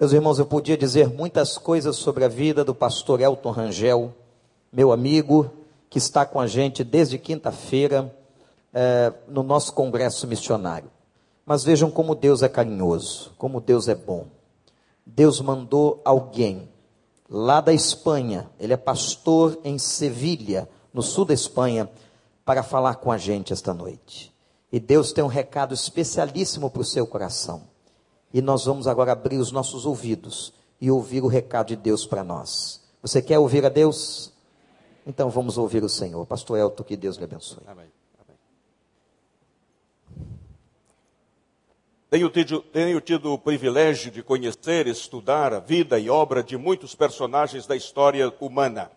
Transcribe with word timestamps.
Meus 0.00 0.14
irmãos, 0.14 0.38
eu 0.38 0.46
podia 0.46 0.78
dizer 0.78 1.10
muitas 1.10 1.58
coisas 1.58 1.94
sobre 1.96 2.24
a 2.24 2.28
vida 2.28 2.64
do 2.64 2.74
pastor 2.74 3.20
Elton 3.20 3.50
Rangel, 3.50 4.14
meu 4.72 4.92
amigo, 4.92 5.50
que 5.90 5.98
está 5.98 6.24
com 6.24 6.40
a 6.40 6.46
gente 6.46 6.82
desde 6.82 7.18
quinta-feira 7.18 8.10
é, 8.72 9.12
no 9.28 9.42
nosso 9.42 9.74
congresso 9.74 10.26
missionário. 10.26 10.90
Mas 11.44 11.64
vejam 11.64 11.90
como 11.90 12.14
Deus 12.14 12.42
é 12.42 12.48
carinhoso, 12.48 13.34
como 13.36 13.60
Deus 13.60 13.88
é 13.88 13.94
bom. 13.94 14.28
Deus 15.04 15.38
mandou 15.38 16.00
alguém 16.02 16.70
lá 17.28 17.60
da 17.60 17.74
Espanha, 17.74 18.48
ele 18.58 18.72
é 18.72 18.78
pastor 18.78 19.58
em 19.62 19.76
Sevilha, 19.76 20.66
no 20.94 21.02
sul 21.02 21.26
da 21.26 21.34
Espanha, 21.34 21.90
para 22.42 22.62
falar 22.62 22.94
com 22.94 23.12
a 23.12 23.18
gente 23.18 23.52
esta 23.52 23.74
noite. 23.74 24.34
E 24.72 24.80
Deus 24.80 25.12
tem 25.12 25.22
um 25.22 25.26
recado 25.26 25.74
especialíssimo 25.74 26.70
para 26.70 26.80
o 26.80 26.86
seu 26.86 27.06
coração. 27.06 27.69
E 28.32 28.40
nós 28.40 28.64
vamos 28.64 28.86
agora 28.86 29.12
abrir 29.12 29.38
os 29.38 29.50
nossos 29.50 29.84
ouvidos 29.84 30.52
e 30.80 30.90
ouvir 30.90 31.22
o 31.22 31.26
recado 31.26 31.68
de 31.68 31.76
Deus 31.76 32.06
para 32.06 32.22
nós. 32.22 32.80
Você 33.02 33.20
quer 33.20 33.38
ouvir 33.38 33.64
a 33.66 33.68
Deus? 33.68 34.32
Então 35.06 35.30
vamos 35.30 35.58
ouvir 35.58 35.82
o 35.82 35.88
Senhor. 35.88 36.24
Pastor 36.26 36.58
Elton, 36.58 36.84
que 36.84 36.96
Deus 36.96 37.16
lhe 37.16 37.24
abençoe. 37.24 37.62
Amém. 37.66 37.86
Tenho 42.10 42.28
tido, 42.28 42.60
tenho 42.60 43.00
tido, 43.00 43.32
o 43.32 43.38
privilégio 43.38 44.10
de 44.10 44.20
conhecer, 44.20 44.88
estudar 44.88 45.54
a 45.54 45.60
vida 45.60 45.96
e 45.96 46.10
obra 46.10 46.42
de 46.42 46.56
muitos 46.56 46.92
personagens 46.92 47.68
da 47.68 47.76
história 47.76 48.32
humana. 48.40 48.90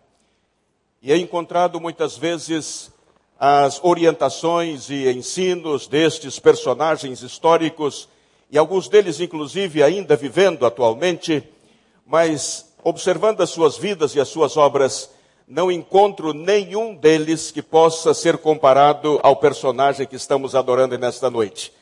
E 1.00 1.12
he 1.12 1.16
encontrado 1.16 1.80
muitas 1.80 2.16
vezes 2.16 2.92
as 3.38 3.78
orientações 3.84 4.90
e 4.90 5.08
ensinos 5.12 5.86
destes 5.86 6.40
personagens 6.40 7.22
históricos, 7.22 8.08
e 8.50 8.58
alguns 8.58 8.88
deles, 8.88 9.20
inclusive, 9.20 9.82
ainda 9.82 10.16
vivendo 10.16 10.64
atualmente, 10.66 11.42
mas 12.06 12.72
observando 12.82 13.40
as 13.40 13.50
suas 13.50 13.76
vidas 13.76 14.14
e 14.14 14.20
as 14.20 14.28
suas 14.28 14.56
obras, 14.56 15.10
não 15.48 15.70
encontro 15.70 16.32
nenhum 16.32 16.94
deles 16.94 17.50
que 17.50 17.62
possa 17.62 18.14
ser 18.14 18.38
comparado 18.38 19.18
ao 19.22 19.36
personagem 19.36 20.06
que 20.06 20.16
estamos 20.16 20.54
adorando 20.54 20.96
nesta 20.98 21.30
noite. 21.30 21.72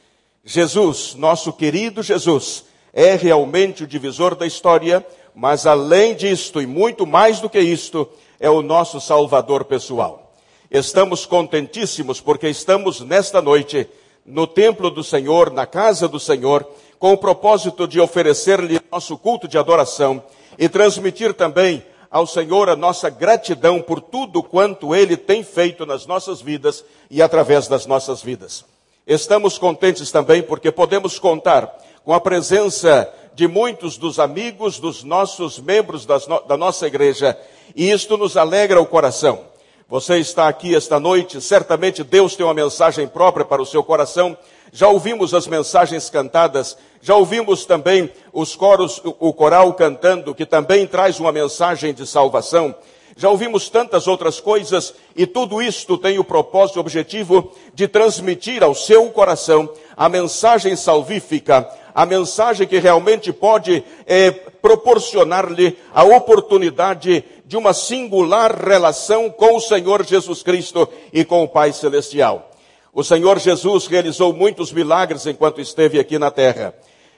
Jesus, 0.44 1.14
nosso 1.14 1.52
querido 1.52 2.02
Jesus, 2.02 2.64
é 2.92 3.14
realmente 3.14 3.84
o 3.84 3.86
divisor 3.86 4.34
da 4.34 4.46
história, 4.46 5.05
mas 5.34 5.66
além 5.66 6.14
disto 6.14 6.60
e 6.60 6.66
muito 6.66 7.06
mais 7.06 7.40
do 7.40 7.48
que 7.48 7.60
isto, 7.60 8.08
é 8.40 8.50
o 8.50 8.62
nosso 8.62 9.00
Salvador 9.00 9.64
pessoal. 9.64 10.33
Estamos 10.70 11.27
contentíssimos 11.27 12.20
porque 12.20 12.48
estamos 12.48 13.00
nesta 13.00 13.40
noite 13.40 13.88
no 14.24 14.46
templo 14.46 14.90
do 14.90 15.02
Senhor, 15.02 15.50
na 15.50 15.66
casa 15.66 16.06
do 16.06 16.20
Senhor, 16.20 16.66
com 16.98 17.12
o 17.12 17.18
propósito 17.18 17.86
de 17.86 18.00
oferecer-lhe 18.00 18.80
nosso 18.90 19.18
culto 19.18 19.48
de 19.48 19.58
adoração 19.58 20.22
e 20.56 20.68
transmitir 20.68 21.34
também 21.34 21.84
ao 22.10 22.26
Senhor 22.26 22.68
a 22.68 22.76
nossa 22.76 23.08
gratidão 23.10 23.80
por 23.80 24.00
tudo 24.00 24.42
quanto 24.42 24.94
Ele 24.94 25.16
tem 25.16 25.42
feito 25.42 25.84
nas 25.86 26.06
nossas 26.06 26.40
vidas 26.40 26.84
e 27.10 27.22
através 27.22 27.66
das 27.66 27.86
nossas 27.86 28.22
vidas. 28.22 28.64
Estamos 29.06 29.58
contentes 29.58 30.12
também 30.12 30.42
porque 30.42 30.70
podemos 30.70 31.18
contar 31.18 31.74
com 32.04 32.12
a 32.12 32.20
presença 32.20 33.12
de 33.34 33.48
muitos 33.48 33.96
dos 33.96 34.18
amigos 34.18 34.78
dos 34.78 35.02
nossos 35.02 35.58
membros 35.58 36.06
no... 36.06 36.40
da 36.42 36.56
nossa 36.56 36.86
igreja, 36.86 37.36
e 37.74 37.90
isto 37.90 38.16
nos 38.16 38.36
alegra 38.36 38.80
o 38.80 38.86
coração. 38.86 39.52
Você 39.92 40.16
está 40.16 40.48
aqui 40.48 40.74
esta 40.74 40.98
noite, 40.98 41.38
certamente 41.38 42.02
Deus 42.02 42.34
tem 42.34 42.46
uma 42.46 42.54
mensagem 42.54 43.06
própria 43.06 43.44
para 43.44 43.60
o 43.60 43.66
seu 43.66 43.84
coração. 43.84 44.34
Já 44.72 44.88
ouvimos 44.88 45.34
as 45.34 45.46
mensagens 45.46 46.08
cantadas, 46.08 46.78
já 47.02 47.14
ouvimos 47.14 47.66
também 47.66 48.10
os 48.32 48.56
coros, 48.56 49.02
o 49.04 49.34
coral 49.34 49.74
cantando, 49.74 50.34
que 50.34 50.46
também 50.46 50.86
traz 50.86 51.20
uma 51.20 51.30
mensagem 51.30 51.92
de 51.92 52.06
salvação. 52.06 52.74
Já 53.14 53.28
ouvimos 53.28 53.68
tantas 53.68 54.06
outras 54.06 54.40
coisas 54.40 54.94
e 55.14 55.26
tudo 55.26 55.60
isto 55.60 55.98
tem 55.98 56.18
o 56.18 56.24
propósito 56.24 56.78
e 56.78 56.80
objetivo 56.80 57.52
de 57.74 57.86
transmitir 57.86 58.62
ao 58.62 58.74
seu 58.74 59.11
coração 59.11 59.68
a 59.94 60.08
mensagem 60.08 60.74
salvífica, 60.74 61.68
a 61.94 62.06
mensagem 62.06 62.67
que 62.67 62.78
realmente 62.78 63.30
pode 63.30 63.84
é, 64.06 64.30
proporcionar-lhe 64.30 65.77
a 65.92 66.02
oportunidade 66.02 67.22
de 67.52 67.57
uma 67.58 67.74
singular 67.74 68.67
relação 68.67 69.29
com 69.29 69.57
o 69.57 69.61
Senhor 69.61 70.07
Jesus 70.07 70.42
Cristo 70.42 70.89
e 71.13 71.23
com 71.23 71.42
o 71.45 71.48
Pai 71.48 71.70
Celestial. 71.70 72.51
O 72.95 73.05
Senhor 73.05 73.39
Jesus 73.39 73.86
realizou 73.86 74.33
muitos 74.33 74.73
milagres 74.73 75.27
enquanto 75.27 75.61
esteve 75.61 76.01
aqui 76.01 76.18
na 76.18 76.30
terra. 76.30 76.74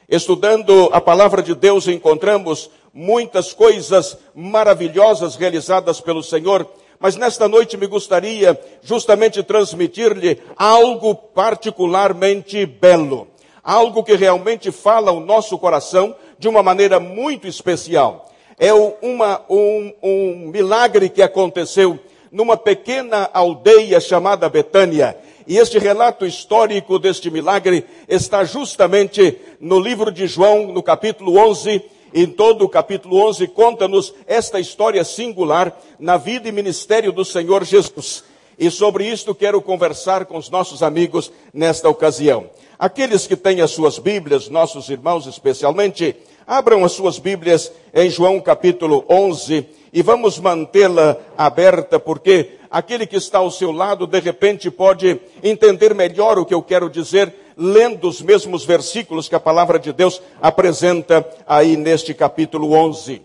Estudando 0.09 0.91
a 0.93 1.00
palavra 1.00 1.41
de 1.41 1.55
Deus, 1.55 1.87
encontramos 1.87 2.69
muitas 2.93 3.53
coisas 3.53 4.19
maravilhosas 4.34 5.37
realizadas 5.37 6.00
pelo 6.00 6.21
Senhor, 6.21 6.69
mas 6.99 7.15
nesta 7.15 7.47
noite 7.47 7.77
me 7.77 7.87
gostaria 7.87 8.61
justamente 8.83 9.41
transmitir-lhe 9.41 10.43
algo 10.56 11.15
particularmente 11.15 12.67
belo, 12.67 13.28
algo 13.62 14.03
que 14.03 14.17
realmente 14.17 14.73
fala 14.73 15.12
o 15.12 15.21
nosso 15.21 15.56
coração 15.59 16.12
de 16.37 16.49
uma 16.49 16.61
maneira 16.61 16.99
muito 16.99 17.47
especial. 17.47 18.34
É 18.59 18.72
uma, 18.72 19.42
um, 19.48 19.92
um 20.03 20.48
milagre 20.48 21.09
que 21.09 21.22
aconteceu 21.22 21.98
numa 22.31 22.56
pequena 22.56 23.31
aldeia 23.32 24.00
chamada 24.00 24.48
Betânia. 24.48 25.16
E 25.47 25.59
este 25.59 25.78
relato 25.78 26.25
histórico 26.25 26.98
deste 26.98 27.31
milagre 27.31 27.84
está 28.09 28.44
justamente 28.44 29.38
no 29.60 29.78
livro 29.78 30.10
de 30.10 30.26
João, 30.26 30.69
no 30.69 30.82
capítulo 30.82 31.37
11, 31.37 31.82
em 32.14 32.26
todo 32.26 32.64
o 32.64 32.69
capítulo 32.69 33.19
11, 33.26 33.48
conta-nos 33.48 34.14
esta 34.26 34.60
história 34.60 35.03
singular 35.03 35.76
na 35.98 36.16
vida 36.16 36.48
e 36.48 36.53
ministério 36.53 37.10
do 37.10 37.25
Senhor 37.25 37.64
Jesus. 37.64 38.22
E 38.56 38.70
sobre 38.70 39.04
isto 39.06 39.34
quero 39.34 39.60
conversar 39.60 40.25
com 40.25 40.38
os 40.38 40.48
nossos 40.48 40.81
amigos 40.81 41.32
nesta 41.53 41.88
ocasião. 41.88 42.48
Aqueles 42.78 43.26
que 43.26 43.34
têm 43.34 43.60
as 43.60 43.72
suas 43.72 43.98
Bíblias, 43.98 44.48
nossos 44.48 44.88
irmãos 44.88 45.26
especialmente, 45.26 46.14
abram 46.47 46.84
as 46.84 46.93
suas 46.93 47.19
Bíblias 47.19 47.72
em 47.93 48.10
João 48.10 48.41
capítulo 48.41 49.05
11 49.09 49.66
e 49.93 50.03
vamos 50.03 50.38
mantê-la 50.38 51.16
aberta 51.37 51.99
porque 51.99 52.59
aquele 52.71 53.06
que 53.06 53.16
está 53.16 53.38
ao 53.38 53.50
seu 53.50 53.72
lado 53.72 54.06
de 54.06 54.21
repente 54.21 54.71
pode 54.71 55.21
entender 55.43 55.94
melhor 55.94 56.38
o 56.38 56.44
que 56.44 56.55
eu 56.55 56.62
quero 56.62 56.91
dizer 56.91 57.32
lendo 57.56 58.09
os 58.09 58.21
mesmos 58.21 58.65
versículos 58.65 59.28
que 59.28 59.34
a 59.34 59.41
palavra 59.41 59.78
de 59.78 59.93
Deus 59.93 60.21
apresenta 60.43 61.27
aí 61.47 61.77
neste 61.77 62.12
capítulo 62.12 62.72
11. 62.72 63.22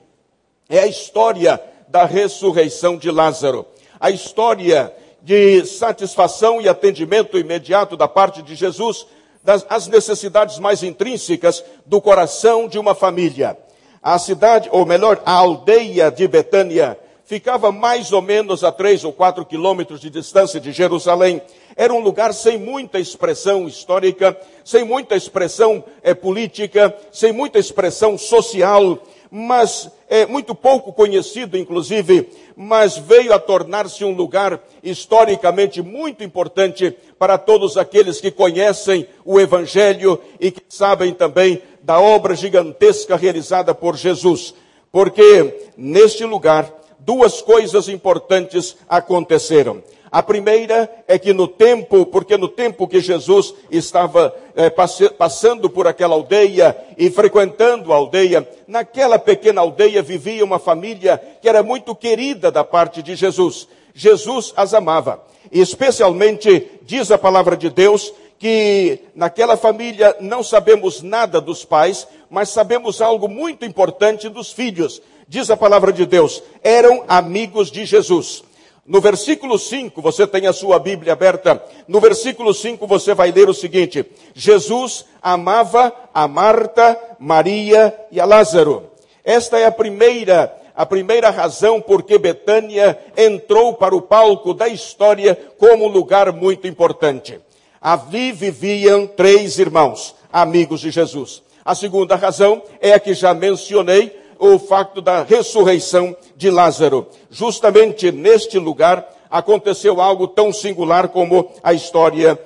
É 0.70 0.80
a 0.80 0.88
história 0.88 1.60
da 1.88 2.06
ressurreição 2.06 2.96
de 2.96 3.10
Lázaro. 3.10 3.66
A 4.00 4.12
história 4.12 4.94
de 5.22 5.66
satisfação 5.66 6.62
e 6.62 6.70
atendimento 6.70 7.38
imediato 7.38 7.98
da 7.98 8.08
parte 8.08 8.44
de 8.44 8.56
Jesus 8.56 9.08
das 9.44 9.66
as 9.70 9.88
necessidades 9.88 10.60
mais 10.60 10.84
intrínsecas 10.84 11.64
do 11.86 12.02
coração 12.02 12.68
de 12.68 12.78
uma 12.78 12.94
família. 12.94 13.58
A 14.02 14.18
cidade, 14.18 14.70
ou 14.72 14.86
melhor, 14.86 15.22
a 15.26 15.34
aldeia 15.34 16.10
de 16.10 16.28
Betânia, 16.28 16.98
ficava 17.30 17.72
mais 17.72 18.12
ou 18.12 18.24
menos 18.24 18.64
a 18.64 18.72
três 18.72 19.04
ou 19.04 19.14
quatro 19.14 19.46
quilômetros 19.46 20.02
de 20.02 20.10
distância 20.10 20.60
de 20.60 20.72
Jerusalém. 20.72 21.42
Era 21.76 21.94
um 21.94 22.00
lugar 22.00 22.34
sem 22.34 22.58
muita 22.58 22.98
expressão 23.00 23.68
histórica, 23.68 24.36
sem 24.66 24.84
muita 24.84 25.16
expressão 25.16 25.84
é, 26.02 26.14
política, 26.16 26.96
sem 27.12 27.32
muita 27.32 27.60
expressão 27.60 28.18
social, 28.18 28.98
mas 29.32 29.90
é 30.10 30.26
muito 30.26 30.56
pouco 30.56 30.92
conhecido, 30.92 31.58
inclusive, 31.58 32.30
mas 32.56 32.98
veio 32.98 33.34
a 33.34 33.40
tornar-se 33.40 34.04
um 34.04 34.12
lugar 34.12 34.60
historicamente 34.84 35.82
muito 35.82 36.24
importante 36.24 36.96
para 37.18 37.38
todos 37.38 37.78
aqueles 37.78 38.20
que 38.20 38.32
conhecem 38.32 39.08
o 39.24 39.40
Evangelho 39.40 40.20
e 40.40 40.52
que 40.52 40.62
sabem 40.68 41.14
também 41.14 41.62
da 41.84 42.00
obra 42.00 42.36
gigantesca 42.36 43.16
realizada 43.16 43.74
por 43.76 43.96
Jesus. 43.96 44.54
Porque 44.92 45.70
neste 45.78 46.26
lugar 46.26 46.74
duas 47.00 47.42
coisas 47.42 47.88
importantes 47.88 48.76
aconteceram. 48.88 49.84
A 50.12 50.24
primeira 50.24 50.90
é 51.08 51.20
que 51.20 51.34
no 51.34 51.48
tempo, 51.48 52.06
porque 52.06 52.38
no 52.38 52.48
tempo 52.48 52.88
que 52.88 53.00
Jesus 53.00 53.54
estava 53.70 54.34
é, 54.56 54.70
passe, 54.70 55.10
passando 55.10 55.70
por 55.70 55.88
aquela 55.88 56.16
aldeia 56.16 56.76
e 56.98 57.10
frequentando 57.10 57.94
a 57.94 57.96
aldeia, 57.96 58.48
naquela 58.68 59.20
pequena 59.20 59.62
aldeia 59.62 60.02
vivia 60.02 60.44
uma 60.44 60.60
família 60.60 61.22
que 61.42 61.48
era 61.48 61.62
muito 61.62 61.96
querida 61.96 62.52
da 62.52 62.64
parte 62.64 63.04
de 63.04 63.16
Jesus. 63.16 63.68
Jesus 63.94 64.54
as 64.56 64.74
amava. 64.74 65.24
E 65.52 65.60
especialmente, 65.60 66.70
diz 66.82 67.12
a 67.12 67.18
palavra 67.18 67.56
de 67.56 67.70
Deus, 67.70 68.14
que 68.38 69.00
naquela 69.14 69.58
família 69.58 70.16
não 70.20 70.42
sabemos 70.42 71.02
nada 71.02 71.42
dos 71.42 71.66
pais, 71.66 72.08
mas 72.30 72.50
sabemos 72.50 73.02
algo 73.02 73.28
muito 73.28 73.66
importante 73.66 74.30
dos 74.30 74.52
filhos 74.52 75.02
diz 75.30 75.52
a 75.52 75.56
palavra 75.56 75.94
de 75.94 76.08
Deus, 76.08 76.42
eram 76.64 77.06
amigos 77.08 77.72
de 77.72 77.86
Jesus. 77.86 78.44
No 78.90 79.00
versículo 79.00 79.60
5, 79.60 80.02
você 80.02 80.26
tem 80.26 80.48
a 80.48 80.52
sua 80.52 80.80
Bíblia 80.80 81.14
aberta. 81.14 81.64
No 81.88 82.00
versículo 82.00 82.52
5 82.56 82.88
você 82.88 83.14
vai 83.14 83.32
ler 83.32 83.48
o 83.48 83.54
seguinte: 83.54 84.04
Jesus 84.34 85.06
amava 85.22 85.94
a 86.12 86.28
Marta, 86.28 87.00
Maria 87.20 87.96
e 88.12 88.20
a 88.20 88.26
Lázaro. 88.26 88.90
Esta 89.24 89.60
é 89.60 89.66
a 89.68 89.72
primeira, 89.72 90.52
a 90.76 90.88
primeira 90.88 91.30
razão 91.30 91.80
por 91.80 92.02
que 92.02 92.18
Betânia 92.18 92.98
entrou 93.16 93.76
para 93.76 93.96
o 93.96 94.02
palco 94.02 94.56
da 94.56 94.68
história 94.68 95.38
como 95.60 95.86
um 95.86 95.90
lugar 95.90 96.34
muito 96.34 96.66
importante. 96.66 97.40
Ali 97.80 98.32
viviam 98.32 99.06
três 99.06 99.60
irmãos, 99.60 100.16
amigos 100.34 100.82
de 100.82 100.90
Jesus. 100.90 101.44
A 101.64 101.76
segunda 101.76 102.16
razão 102.16 102.64
é 102.82 102.94
a 102.94 103.00
que 103.00 103.14
já 103.14 103.36
mencionei, 103.36 104.18
o 104.40 104.58
facto 104.58 105.02
da 105.02 105.22
ressurreição 105.22 106.16
de 106.36 106.50
Lázaro. 106.50 107.08
Justamente 107.30 108.12
neste 108.12 108.58
lugar 108.58 109.08
aconteceu 109.30 110.02
algo 110.02 110.28
tão 110.28 110.52
singular 110.52 111.10
como 111.10 111.52
a 111.62 111.74
história 111.74 112.40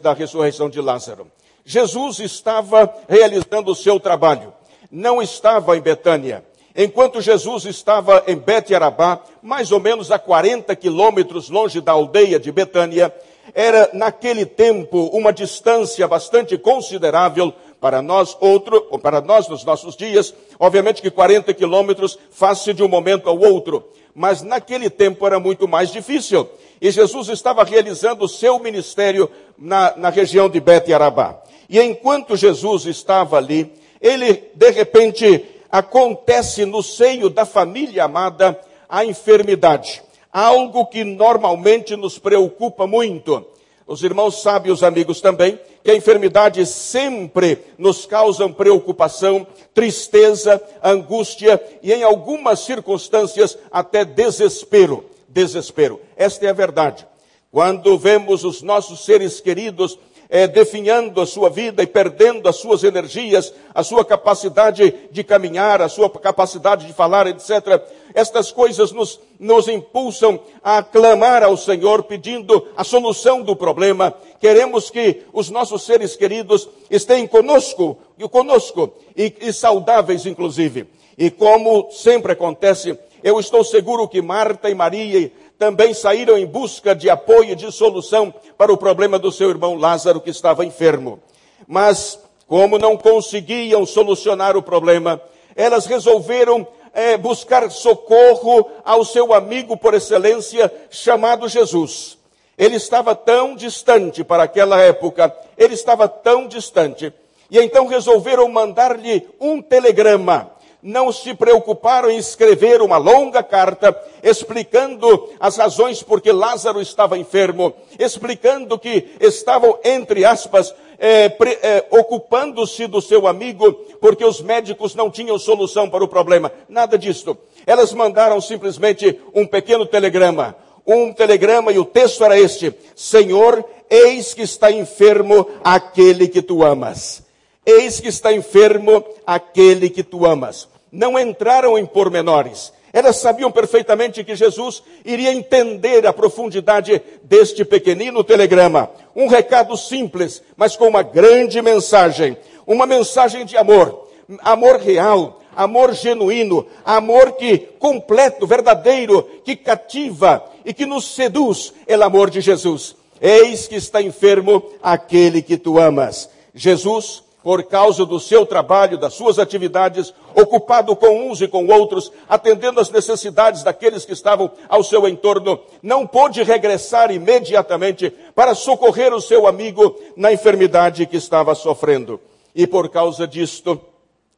da 0.00 0.12
ressurreição 0.14 0.70
de 0.70 0.80
Lázaro. 0.80 1.26
Jesus 1.64 2.18
estava 2.18 2.92
realizando 3.08 3.70
o 3.70 3.74
seu 3.74 4.00
trabalho. 4.00 4.52
Não 4.90 5.22
estava 5.22 5.76
em 5.76 5.80
Betânia. 5.80 6.44
Enquanto 6.76 7.20
Jesus 7.20 7.64
estava 7.66 8.24
em 8.26 8.36
Bet-Arabá, 8.36 9.20
mais 9.40 9.70
ou 9.70 9.78
menos 9.78 10.10
a 10.10 10.18
40 10.18 10.74
quilômetros 10.74 11.48
longe 11.48 11.80
da 11.80 11.92
aldeia 11.92 12.38
de 12.38 12.50
Betânia, 12.50 13.14
era 13.54 13.90
naquele 13.92 14.44
tempo 14.44 15.06
uma 15.12 15.32
distância 15.32 16.08
bastante 16.08 16.58
considerável 16.58 17.52
para 17.84 18.00
nós, 18.00 18.34
outro, 18.40 18.80
para 18.98 19.20
nós 19.20 19.46
nos 19.46 19.62
nossos 19.62 19.94
dias, 19.94 20.32
obviamente 20.58 21.02
que 21.02 21.10
40 21.10 21.52
quilômetros 21.52 22.18
faz-se 22.30 22.72
de 22.72 22.82
um 22.82 22.88
momento 22.88 23.28
ao 23.28 23.38
outro. 23.38 23.84
Mas 24.14 24.40
naquele 24.40 24.88
tempo 24.88 25.26
era 25.26 25.38
muito 25.38 25.68
mais 25.68 25.92
difícil. 25.92 26.48
E 26.80 26.90
Jesus 26.90 27.28
estava 27.28 27.62
realizando 27.62 28.24
o 28.24 28.28
seu 28.28 28.58
ministério 28.58 29.30
na, 29.58 29.94
na 29.98 30.08
região 30.08 30.48
de 30.48 30.60
Bet 30.60 30.90
Arabá. 30.94 31.42
E 31.68 31.78
enquanto 31.78 32.38
Jesus 32.38 32.86
estava 32.86 33.36
ali, 33.36 33.70
ele, 34.00 34.44
de 34.54 34.70
repente, 34.70 35.44
acontece 35.70 36.64
no 36.64 36.82
seio 36.82 37.28
da 37.28 37.44
família 37.44 38.04
amada 38.04 38.58
a 38.88 39.04
enfermidade. 39.04 40.02
Algo 40.32 40.86
que 40.86 41.04
normalmente 41.04 41.96
nos 41.96 42.18
preocupa 42.18 42.86
muito. 42.86 43.46
Os 43.86 44.02
irmãos 44.02 44.40
sabem, 44.40 44.72
os 44.72 44.82
amigos 44.82 45.20
também, 45.20 45.60
que 45.84 45.90
a 45.90 45.94
enfermidade 45.94 46.64
sempre 46.64 47.58
nos 47.76 48.06
causa 48.06 48.48
preocupação, 48.48 49.46
tristeza, 49.74 50.60
angústia 50.82 51.62
e, 51.82 51.92
em 51.92 52.02
algumas 52.02 52.60
circunstâncias, 52.60 53.58
até 53.70 54.02
desespero. 54.02 55.04
Desespero. 55.28 56.00
Esta 56.16 56.46
é 56.46 56.48
a 56.48 56.54
verdade. 56.54 57.06
Quando 57.52 57.98
vemos 57.98 58.44
os 58.44 58.62
nossos 58.62 59.04
seres 59.04 59.40
queridos 59.40 59.98
é, 60.28 60.46
definhando 60.46 61.20
a 61.20 61.26
sua 61.26 61.48
vida 61.48 61.82
e 61.82 61.86
perdendo 61.86 62.48
as 62.48 62.56
suas 62.56 62.82
energias, 62.84 63.52
a 63.74 63.82
sua 63.82 64.04
capacidade 64.04 64.94
de 65.10 65.24
caminhar, 65.24 65.82
a 65.82 65.88
sua 65.88 66.10
capacidade 66.10 66.86
de 66.86 66.92
falar, 66.92 67.26
etc. 67.26 67.82
Estas 68.14 68.50
coisas 68.50 68.92
nos, 68.92 69.20
nos 69.38 69.68
impulsam 69.68 70.40
a 70.62 70.82
clamar 70.82 71.42
ao 71.42 71.56
Senhor 71.56 72.04
pedindo 72.04 72.68
a 72.76 72.84
solução 72.84 73.42
do 73.42 73.54
problema. 73.54 74.14
Queremos 74.40 74.90
que 74.90 75.22
os 75.32 75.50
nossos 75.50 75.82
seres 75.82 76.16
queridos 76.16 76.68
estejam 76.90 77.26
conosco, 77.26 77.98
conosco 78.30 78.92
e, 79.16 79.34
e 79.40 79.52
saudáveis, 79.52 80.26
inclusive. 80.26 80.86
E 81.16 81.30
como 81.30 81.90
sempre 81.90 82.32
acontece, 82.32 82.98
eu 83.22 83.40
estou 83.40 83.64
seguro 83.64 84.06
que 84.06 84.20
Marta 84.20 84.68
e 84.68 84.74
Maria 84.74 85.32
também 85.64 85.94
saíram 85.94 86.36
em 86.36 86.44
busca 86.44 86.94
de 86.94 87.08
apoio 87.08 87.52
e 87.52 87.54
de 87.54 87.72
solução 87.72 88.34
para 88.58 88.70
o 88.70 88.76
problema 88.76 89.18
do 89.18 89.32
seu 89.32 89.48
irmão 89.48 89.76
Lázaro 89.76 90.20
que 90.20 90.28
estava 90.28 90.62
enfermo. 90.62 91.18
Mas, 91.66 92.18
como 92.46 92.78
não 92.78 92.98
conseguiam 92.98 93.86
solucionar 93.86 94.58
o 94.58 94.62
problema, 94.62 95.18
elas 95.56 95.86
resolveram 95.86 96.66
é, 96.92 97.16
buscar 97.16 97.70
socorro 97.70 98.68
ao 98.84 99.06
seu 99.06 99.32
amigo 99.32 99.74
por 99.74 99.94
excelência 99.94 100.70
chamado 100.90 101.48
Jesus. 101.48 102.18
Ele 102.58 102.76
estava 102.76 103.14
tão 103.14 103.56
distante 103.56 104.22
para 104.22 104.42
aquela 104.42 104.78
época, 104.78 105.34
ele 105.56 105.72
estava 105.72 106.06
tão 106.06 106.46
distante. 106.46 107.10
E 107.50 107.58
então 107.58 107.86
resolveram 107.86 108.46
mandar-lhe 108.50 109.26
um 109.40 109.62
telegrama 109.62 110.50
não 110.84 111.10
se 111.10 111.32
preocuparam 111.32 112.10
em 112.10 112.18
escrever 112.18 112.82
uma 112.82 112.98
longa 112.98 113.42
carta 113.42 113.98
explicando 114.22 115.30
as 115.40 115.56
razões 115.56 116.02
por 116.02 116.20
que 116.20 116.30
Lázaro 116.30 116.78
estava 116.78 117.16
enfermo, 117.16 117.72
explicando 117.98 118.78
que 118.78 119.08
estavam, 119.18 119.78
entre 119.82 120.26
aspas, 120.26 120.74
é, 120.98 121.32
é, 121.62 121.86
ocupando-se 121.90 122.86
do 122.86 123.00
seu 123.00 123.26
amigo 123.26 123.72
porque 123.98 124.26
os 124.26 124.42
médicos 124.42 124.94
não 124.94 125.10
tinham 125.10 125.38
solução 125.38 125.88
para 125.88 126.04
o 126.04 126.08
problema. 126.08 126.52
Nada 126.68 126.98
disso. 126.98 127.34
Elas 127.66 127.94
mandaram 127.94 128.38
simplesmente 128.42 129.18
um 129.34 129.46
pequeno 129.46 129.86
telegrama. 129.86 130.54
Um 130.86 131.14
telegrama 131.14 131.72
e 131.72 131.78
o 131.78 131.84
texto 131.86 132.22
era 132.22 132.38
este: 132.38 132.74
Senhor, 132.94 133.64
eis 133.88 134.34
que 134.34 134.42
está 134.42 134.70
enfermo 134.70 135.48
aquele 135.64 136.28
que 136.28 136.42
tu 136.42 136.62
amas. 136.62 137.22
Eis 137.64 138.00
que 138.00 138.08
está 138.08 138.34
enfermo 138.34 139.02
aquele 139.26 139.88
que 139.88 140.02
tu 140.02 140.26
amas 140.26 140.73
não 140.94 141.18
entraram 141.18 141.76
em 141.76 141.84
pormenores. 141.84 142.72
Elas 142.92 143.16
sabiam 143.16 143.50
perfeitamente 143.50 144.22
que 144.22 144.36
Jesus 144.36 144.80
iria 145.04 145.32
entender 145.32 146.06
a 146.06 146.12
profundidade 146.12 147.02
deste 147.24 147.64
pequenino 147.64 148.22
telegrama. 148.22 148.88
Um 149.16 149.26
recado 149.26 149.76
simples, 149.76 150.40
mas 150.56 150.76
com 150.76 150.86
uma 150.86 151.02
grande 151.02 151.60
mensagem. 151.60 152.36
Uma 152.64 152.86
mensagem 152.86 153.44
de 153.44 153.56
amor. 153.56 154.08
Amor 154.38 154.76
real, 154.76 155.42
amor 155.56 155.92
genuíno, 155.92 156.66
amor 156.84 157.32
que 157.32 157.58
completo, 157.78 158.46
verdadeiro, 158.46 159.22
que 159.44 159.56
cativa 159.56 160.42
e 160.64 160.72
que 160.72 160.86
nos 160.86 161.14
seduz, 161.14 161.74
é 161.86 161.98
o 161.98 162.02
amor 162.02 162.30
de 162.30 162.40
Jesus. 162.40 162.96
Eis 163.20 163.66
que 163.66 163.74
está 163.74 164.00
enfermo 164.00 164.62
aquele 164.82 165.42
que 165.42 165.56
tu 165.56 165.78
amas. 165.78 166.30
Jesus 166.54 167.24
por 167.44 167.62
causa 167.64 168.06
do 168.06 168.18
seu 168.18 168.46
trabalho, 168.46 168.96
das 168.96 169.12
suas 169.12 169.38
atividades, 169.38 170.14
ocupado 170.34 170.96
com 170.96 171.28
uns 171.28 171.42
e 171.42 171.46
com 171.46 171.66
outros, 171.66 172.10
atendendo 172.26 172.80
às 172.80 172.88
necessidades 172.88 173.62
daqueles 173.62 174.06
que 174.06 174.14
estavam 174.14 174.50
ao 174.66 174.82
seu 174.82 175.06
entorno, 175.06 175.60
não 175.82 176.06
pôde 176.06 176.42
regressar 176.42 177.12
imediatamente 177.12 178.10
para 178.34 178.54
socorrer 178.54 179.12
o 179.12 179.20
seu 179.20 179.46
amigo 179.46 179.94
na 180.16 180.32
enfermidade 180.32 181.04
que 181.04 181.18
estava 181.18 181.54
sofrendo. 181.54 182.18
E 182.54 182.66
por 182.66 182.88
causa 182.88 183.26
disto, 183.28 183.78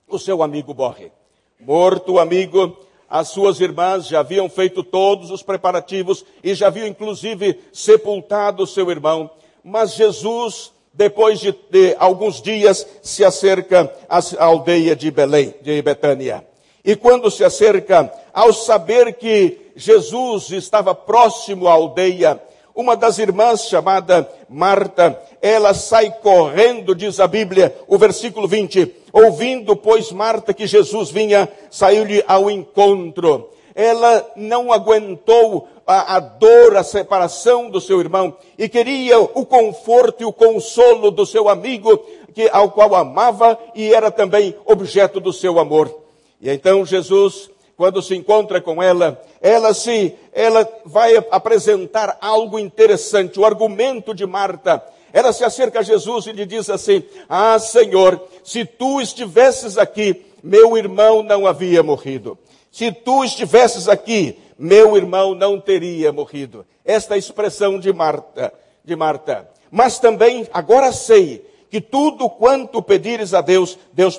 o 0.09 0.19
seu 0.19 0.43
amigo 0.43 0.75
morre. 0.75 1.12
Morto 1.61 2.14
o 2.14 2.19
amigo, 2.19 2.76
as 3.09 3.29
suas 3.29 3.61
irmãs 3.61 4.09
já 4.09 4.19
haviam 4.19 4.50
feito 4.50 4.83
todos 4.83 5.31
os 5.31 5.45
preparativos 5.45 6.25
e 6.42 6.54
já 6.54 6.66
haviam 6.66 6.88
inclusive 6.88 7.61
sepultado 7.73 8.64
o 8.64 8.66
seu 8.66 8.90
irmão. 8.90 9.31
Mas 9.62 9.95
Jesus 9.95 10.73
depois 10.97 11.38
de, 11.38 11.55
de, 11.71 11.95
alguns 11.99 12.41
dias, 12.41 12.87
se 13.03 13.25
acerca 13.25 13.93
à 14.09 14.21
aldeia 14.45 14.97
de 14.97 15.11
Belém, 15.11 15.55
de 15.61 15.81
Betânia. 15.83 16.45
E 16.83 16.97
quando 16.97 17.31
se 17.31 17.45
acerca, 17.45 18.11
ao 18.33 18.53
saber 18.53 19.15
que 19.15 19.73
Jesus 19.76 20.50
estava 20.50 20.95
próximo 20.95 21.69
à 21.69 21.73
aldeia, 21.73 22.41
uma 22.75 22.97
das 22.97 23.19
irmãs 23.19 23.69
chamada 23.69 24.29
Marta, 24.49 25.21
ela 25.43 25.75
sai 25.75 26.11
correndo, 26.23 26.95
diz 26.95 27.21
a 27.21 27.26
Bíblia, 27.26 27.75
o 27.87 27.99
versículo 27.99 28.47
20, 28.47 28.95
ouvindo, 29.12 29.76
pois, 29.76 30.12
Marta 30.12 30.55
que 30.55 30.67
Jesus 30.67 31.11
vinha, 31.11 31.49
saiu-lhe 31.71 32.25
ao 32.26 32.50
encontro. 32.50 33.50
Ela 33.75 34.31
não 34.37 34.73
aguentou 34.73 35.69
a, 35.87 36.16
a 36.16 36.19
dor, 36.19 36.76
a 36.76 36.83
separação 36.83 37.71
do 37.71 37.81
seu 37.81 38.00
irmão 38.00 38.37
e 38.59 38.69
queria 38.69 39.21
o 39.21 39.47
conforto 39.47 40.23
e 40.23 40.26
o 40.26 40.33
consolo 40.33 41.11
do 41.11 41.25
seu 41.25 41.49
amigo, 41.49 41.97
que, 42.35 42.49
ao 42.52 42.71
qual 42.71 42.95
amava 42.95 43.59
e 43.75 43.95
era 43.95 44.11
também 44.11 44.55
objeto 44.66 45.21
do 45.21 45.33
seu 45.33 45.59
amor. 45.59 46.02
E 46.40 46.50
então 46.50 46.85
Jesus, 46.85 47.49
quando 47.76 48.02
se 48.02 48.16
encontra 48.16 48.61
com 48.61 48.83
ela, 48.83 49.23
ela 49.40 49.73
se, 49.73 50.14
ela 50.33 50.69
vai 50.85 51.16
apresentar 51.31 52.19
algo 52.21 52.59
interessante, 52.59 53.38
o 53.38 53.45
argumento 53.45 54.12
de 54.12 54.26
Marta. 54.26 54.83
Ela 55.12 55.33
se 55.33 55.45
acerca 55.45 55.78
a 55.78 55.83
Jesus 55.83 56.26
e 56.26 56.33
lhe 56.33 56.45
diz 56.45 56.69
assim: 56.69 57.02
Ah, 57.28 57.59
Senhor, 57.59 58.21
se 58.45 58.64
tu 58.64 59.00
estivesses 59.00 59.78
aqui, 59.78 60.26
meu 60.43 60.76
irmão 60.76 61.23
não 61.23 61.47
havia 61.47 61.83
morrido. 61.83 62.37
Se 62.71 62.93
tu 62.93 63.25
estivesses 63.25 63.88
aqui, 63.88 64.38
meu 64.59 64.97
irmão 64.97 65.35
não 65.35 65.61
teria 65.61 66.13
morrido. 66.13 66.65
Esta 66.85 67.15
é 67.15 67.19
expressão 67.19 67.79
de 67.79 67.93
Marta, 67.93 68.53
de 68.85 68.97
Marta. 68.97 69.49
Mas 69.71 69.99
também 69.99 70.49
agora 70.53 70.93
sei 70.93 71.45
que 71.71 71.81
tudo 71.81 72.31
quanto 72.31 72.83
pedires 72.83 73.35
a 73.35 73.41
Deus, 73.41 73.79
Deus 73.93 74.19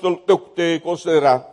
te 0.55 0.79
concederá. 0.81 1.47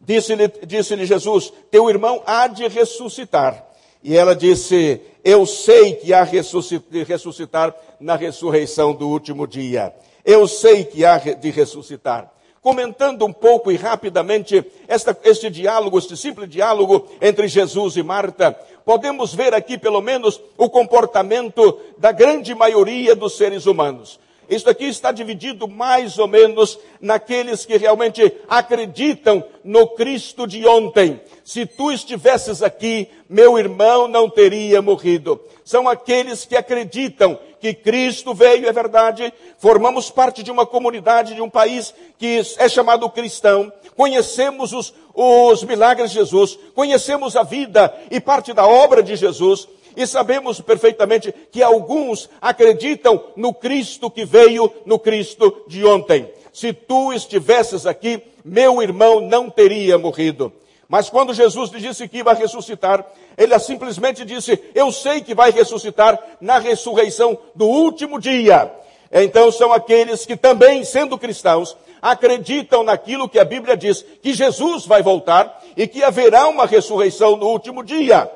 Disse-lhe 0.00 0.48
disse 0.66 1.04
Jesus: 1.06 1.52
Teu 1.70 1.88
irmão 1.88 2.22
há 2.26 2.46
de 2.46 2.68
ressuscitar. 2.68 3.64
E 4.02 4.16
ela 4.16 4.36
disse: 4.36 5.00
Eu 5.24 5.46
sei 5.46 5.94
que 5.94 6.12
há 6.12 6.24
de 6.24 7.02
ressuscitar 7.02 7.74
na 7.98 8.16
ressurreição 8.16 8.92
do 8.92 9.08
último 9.08 9.46
dia. 9.46 9.94
Eu 10.24 10.46
sei 10.46 10.84
que 10.84 11.04
há 11.04 11.18
de 11.18 11.50
ressuscitar. 11.50 12.32
Comentando 12.66 13.24
um 13.24 13.32
pouco 13.32 13.70
e 13.70 13.76
rapidamente 13.76 14.64
esta, 14.88 15.16
este 15.22 15.48
diálogo, 15.48 16.00
este 16.00 16.16
simples 16.16 16.50
diálogo 16.50 17.06
entre 17.20 17.46
Jesus 17.46 17.96
e 17.96 18.02
Marta, 18.02 18.58
podemos 18.84 19.32
ver 19.32 19.54
aqui 19.54 19.78
pelo 19.78 20.00
menos 20.00 20.40
o 20.58 20.68
comportamento 20.68 21.78
da 21.96 22.10
grande 22.10 22.56
maioria 22.56 23.14
dos 23.14 23.36
seres 23.36 23.66
humanos. 23.66 24.18
Isso 24.48 24.68
aqui 24.68 24.84
está 24.84 25.10
dividido 25.10 25.66
mais 25.66 26.18
ou 26.18 26.28
menos 26.28 26.78
naqueles 27.00 27.64
que 27.64 27.76
realmente 27.76 28.32
acreditam 28.48 29.44
no 29.64 29.88
Cristo 29.88 30.46
de 30.46 30.66
ontem. 30.66 31.20
Se 31.44 31.66
tu 31.66 31.90
estivesses 31.90 32.62
aqui, 32.62 33.08
meu 33.28 33.58
irmão 33.58 34.06
não 34.06 34.30
teria 34.30 34.80
morrido. 34.80 35.40
São 35.64 35.88
aqueles 35.88 36.44
que 36.44 36.56
acreditam 36.56 37.38
que 37.60 37.74
Cristo 37.74 38.32
veio, 38.32 38.68
é 38.68 38.72
verdade. 38.72 39.32
Formamos 39.58 40.10
parte 40.10 40.42
de 40.42 40.50
uma 40.50 40.64
comunidade, 40.64 41.34
de 41.34 41.42
um 41.42 41.50
país 41.50 41.92
que 42.18 42.40
é 42.58 42.68
chamado 42.68 43.10
cristão. 43.10 43.72
Conhecemos 43.96 44.72
os, 44.72 44.94
os 45.14 45.64
milagres 45.64 46.10
de 46.10 46.18
Jesus, 46.18 46.58
conhecemos 46.74 47.34
a 47.34 47.42
vida 47.42 47.92
e 48.10 48.20
parte 48.20 48.52
da 48.52 48.66
obra 48.66 49.02
de 49.02 49.16
Jesus. 49.16 49.66
E 49.96 50.06
sabemos 50.06 50.60
perfeitamente 50.60 51.34
que 51.50 51.62
alguns 51.62 52.28
acreditam 52.40 53.24
no 53.34 53.54
Cristo 53.54 54.10
que 54.10 54.24
veio, 54.24 54.70
no 54.84 54.98
Cristo 54.98 55.64
de 55.66 55.84
ontem. 55.84 56.30
Se 56.52 56.72
tu 56.72 57.12
estivesses 57.12 57.86
aqui, 57.86 58.22
meu 58.44 58.82
irmão 58.82 59.20
não 59.20 59.48
teria 59.48 59.98
morrido. 59.98 60.52
Mas 60.88 61.10
quando 61.10 61.34
Jesus 61.34 61.70
lhe 61.70 61.80
disse 61.80 62.06
que 62.06 62.18
ia 62.18 62.32
ressuscitar, 62.32 63.04
ele 63.36 63.58
simplesmente 63.58 64.24
disse: 64.24 64.62
Eu 64.74 64.92
sei 64.92 65.20
que 65.20 65.34
vai 65.34 65.50
ressuscitar 65.50 66.18
na 66.40 66.58
ressurreição 66.58 67.36
do 67.54 67.66
último 67.66 68.20
dia. 68.20 68.70
Então 69.10 69.50
são 69.50 69.72
aqueles 69.72 70.24
que 70.24 70.36
também, 70.36 70.84
sendo 70.84 71.18
cristãos, 71.18 71.76
acreditam 72.00 72.82
naquilo 72.82 73.28
que 73.28 73.38
a 73.38 73.44
Bíblia 73.44 73.76
diz, 73.76 74.04
que 74.22 74.32
Jesus 74.32 74.86
vai 74.86 75.02
voltar 75.02 75.62
e 75.76 75.86
que 75.86 76.04
haverá 76.04 76.46
uma 76.48 76.66
ressurreição 76.66 77.36
no 77.36 77.48
último 77.48 77.82
dia. 77.82 78.30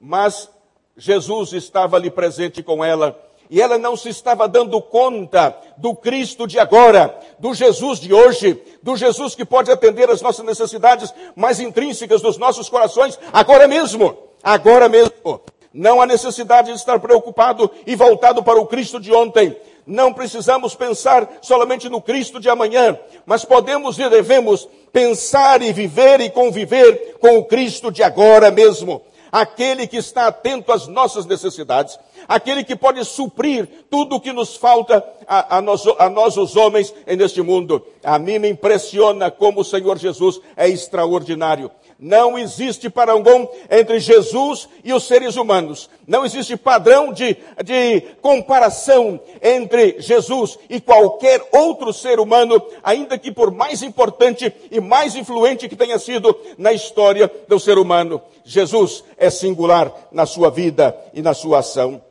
Mas 0.00 0.48
Jesus 0.96 1.52
estava 1.52 1.96
ali 1.96 2.10
presente 2.10 2.62
com 2.62 2.84
ela 2.84 3.18
e 3.52 3.60
ela 3.60 3.76
não 3.76 3.96
se 3.96 4.08
estava 4.08 4.48
dando 4.48 4.80
conta 4.80 5.54
do 5.76 5.94
Cristo 5.94 6.46
de 6.46 6.58
agora, 6.58 7.14
do 7.38 7.52
Jesus 7.52 8.00
de 8.00 8.12
hoje, 8.12 8.58
do 8.82 8.96
Jesus 8.96 9.34
que 9.34 9.44
pode 9.44 9.70
atender 9.70 10.08
as 10.08 10.22
nossas 10.22 10.44
necessidades 10.44 11.12
mais 11.36 11.60
intrínsecas 11.60 12.22
dos 12.22 12.38
nossos 12.38 12.70
corações, 12.70 13.18
agora 13.30 13.68
mesmo, 13.68 14.16
agora 14.42 14.88
mesmo. 14.88 15.40
Não 15.72 16.00
há 16.00 16.06
necessidade 16.06 16.68
de 16.70 16.78
estar 16.78 16.98
preocupado 16.98 17.70
e 17.86 17.94
voltado 17.94 18.42
para 18.42 18.58
o 18.58 18.66
Cristo 18.66 19.00
de 19.00 19.12
ontem. 19.12 19.54
Não 19.86 20.12
precisamos 20.14 20.74
pensar 20.74 21.28
somente 21.42 21.88
no 21.88 22.00
Cristo 22.00 22.40
de 22.40 22.48
amanhã, 22.48 22.98
mas 23.26 23.44
podemos 23.44 23.98
e 23.98 24.08
devemos 24.08 24.68
pensar 24.92 25.60
e 25.60 25.72
viver 25.72 26.20
e 26.20 26.30
conviver 26.30 27.16
com 27.20 27.38
o 27.38 27.44
Cristo 27.44 27.90
de 27.90 28.02
agora 28.02 28.50
mesmo 28.50 29.02
aquele 29.32 29.86
que 29.86 29.96
está 29.96 30.26
atento 30.26 30.70
às 30.70 30.86
nossas 30.86 31.24
necessidades, 31.24 31.98
aquele 32.28 32.62
que 32.62 32.76
pode 32.76 33.02
suprir 33.06 33.66
tudo 33.90 34.16
o 34.16 34.20
que 34.20 34.30
nos 34.30 34.54
falta 34.54 35.02
a, 35.26 35.56
a, 35.56 35.62
nós, 35.62 35.82
a 35.98 36.10
nós 36.10 36.36
os 36.36 36.54
homens 36.54 36.94
neste 37.06 37.40
mundo. 37.40 37.82
A 38.04 38.18
mim 38.18 38.38
me 38.38 38.50
impressiona 38.50 39.30
como 39.30 39.62
o 39.62 39.64
Senhor 39.64 39.96
Jesus 39.96 40.38
é 40.54 40.68
extraordinário. 40.68 41.70
Não 42.04 42.36
existe 42.36 42.90
parangão 42.90 43.48
entre 43.70 44.00
Jesus 44.00 44.68
e 44.82 44.92
os 44.92 45.04
seres 45.04 45.36
humanos. 45.36 45.88
Não 46.04 46.24
existe 46.24 46.56
padrão 46.56 47.12
de, 47.12 47.36
de 47.64 48.00
comparação 48.20 49.20
entre 49.40 50.00
Jesus 50.00 50.58
e 50.68 50.80
qualquer 50.80 51.40
outro 51.52 51.92
ser 51.92 52.18
humano, 52.18 52.60
ainda 52.82 53.16
que 53.16 53.30
por 53.30 53.52
mais 53.52 53.84
importante 53.84 54.52
e 54.68 54.80
mais 54.80 55.14
influente 55.14 55.68
que 55.68 55.76
tenha 55.76 55.96
sido 55.96 56.36
na 56.58 56.72
história 56.72 57.30
do 57.46 57.60
ser 57.60 57.78
humano. 57.78 58.20
Jesus 58.42 59.04
é 59.16 59.30
singular 59.30 60.08
na 60.10 60.26
sua 60.26 60.50
vida 60.50 60.96
e 61.14 61.22
na 61.22 61.32
sua 61.32 61.60
ação. 61.60 62.02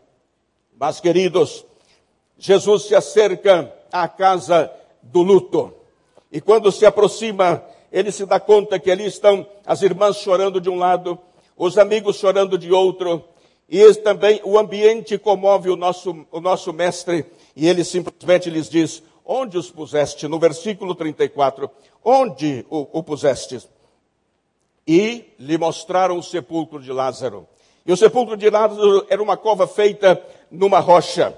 Mas, 0.80 1.02
queridos, 1.02 1.66
Jesus 2.38 2.84
se 2.84 2.96
acerca 2.96 3.70
à 3.92 4.08
casa 4.08 4.72
do 5.04 5.22
luto. 5.22 5.74
E 6.32 6.40
quando 6.40 6.72
se 6.72 6.86
aproxima 6.86 7.62
ele 7.92 8.12
se 8.12 8.26
dá 8.26 8.40
conta 8.40 8.80
que 8.80 8.90
ali 8.90 9.06
estão 9.06 9.46
as 9.66 9.82
irmãs 9.82 10.18
chorando 10.18 10.62
de 10.62 10.70
um 10.70 10.78
lado, 10.78 11.20
os 11.58 11.78
amigos 11.78 12.16
chorando 12.16 12.58
de 12.58 12.72
outro, 12.72 13.24
e 13.70 13.94
também 13.96 14.42
o 14.44 14.58
ambiente 14.58 15.18
comove 15.18 15.70
o 15.70 15.76
nosso, 15.76 16.26
o 16.32 16.40
nosso 16.40 16.74
mestre, 16.74 17.26
e 17.56 17.68
ele 17.68 17.84
simplesmente 17.84 18.50
lhes 18.50 18.70
diz: 18.70 19.04
Onde 19.26 19.58
os 19.58 19.70
puseste? 19.70 20.28
No 20.28 20.40
versículo 20.40 20.94
34, 20.96 21.70
onde 22.04 22.66
o, 22.70 23.00
o 23.00 23.04
puseste? 23.04 23.60
E 24.88 25.34
lhe 25.40 25.58
mostraram 25.58 26.18
o 26.18 26.24
sepulcro 26.24 26.82
de 26.82 26.92
Lázaro. 26.92 27.48
E 27.86 27.92
o 27.92 27.98
sepulcro 27.98 28.36
de 28.36 28.50
Lázaro 28.50 29.06
era 29.10 29.22
uma 29.22 29.38
cova 29.38 29.68
feita 29.68 30.22
numa 30.50 30.80
rocha. 30.80 31.38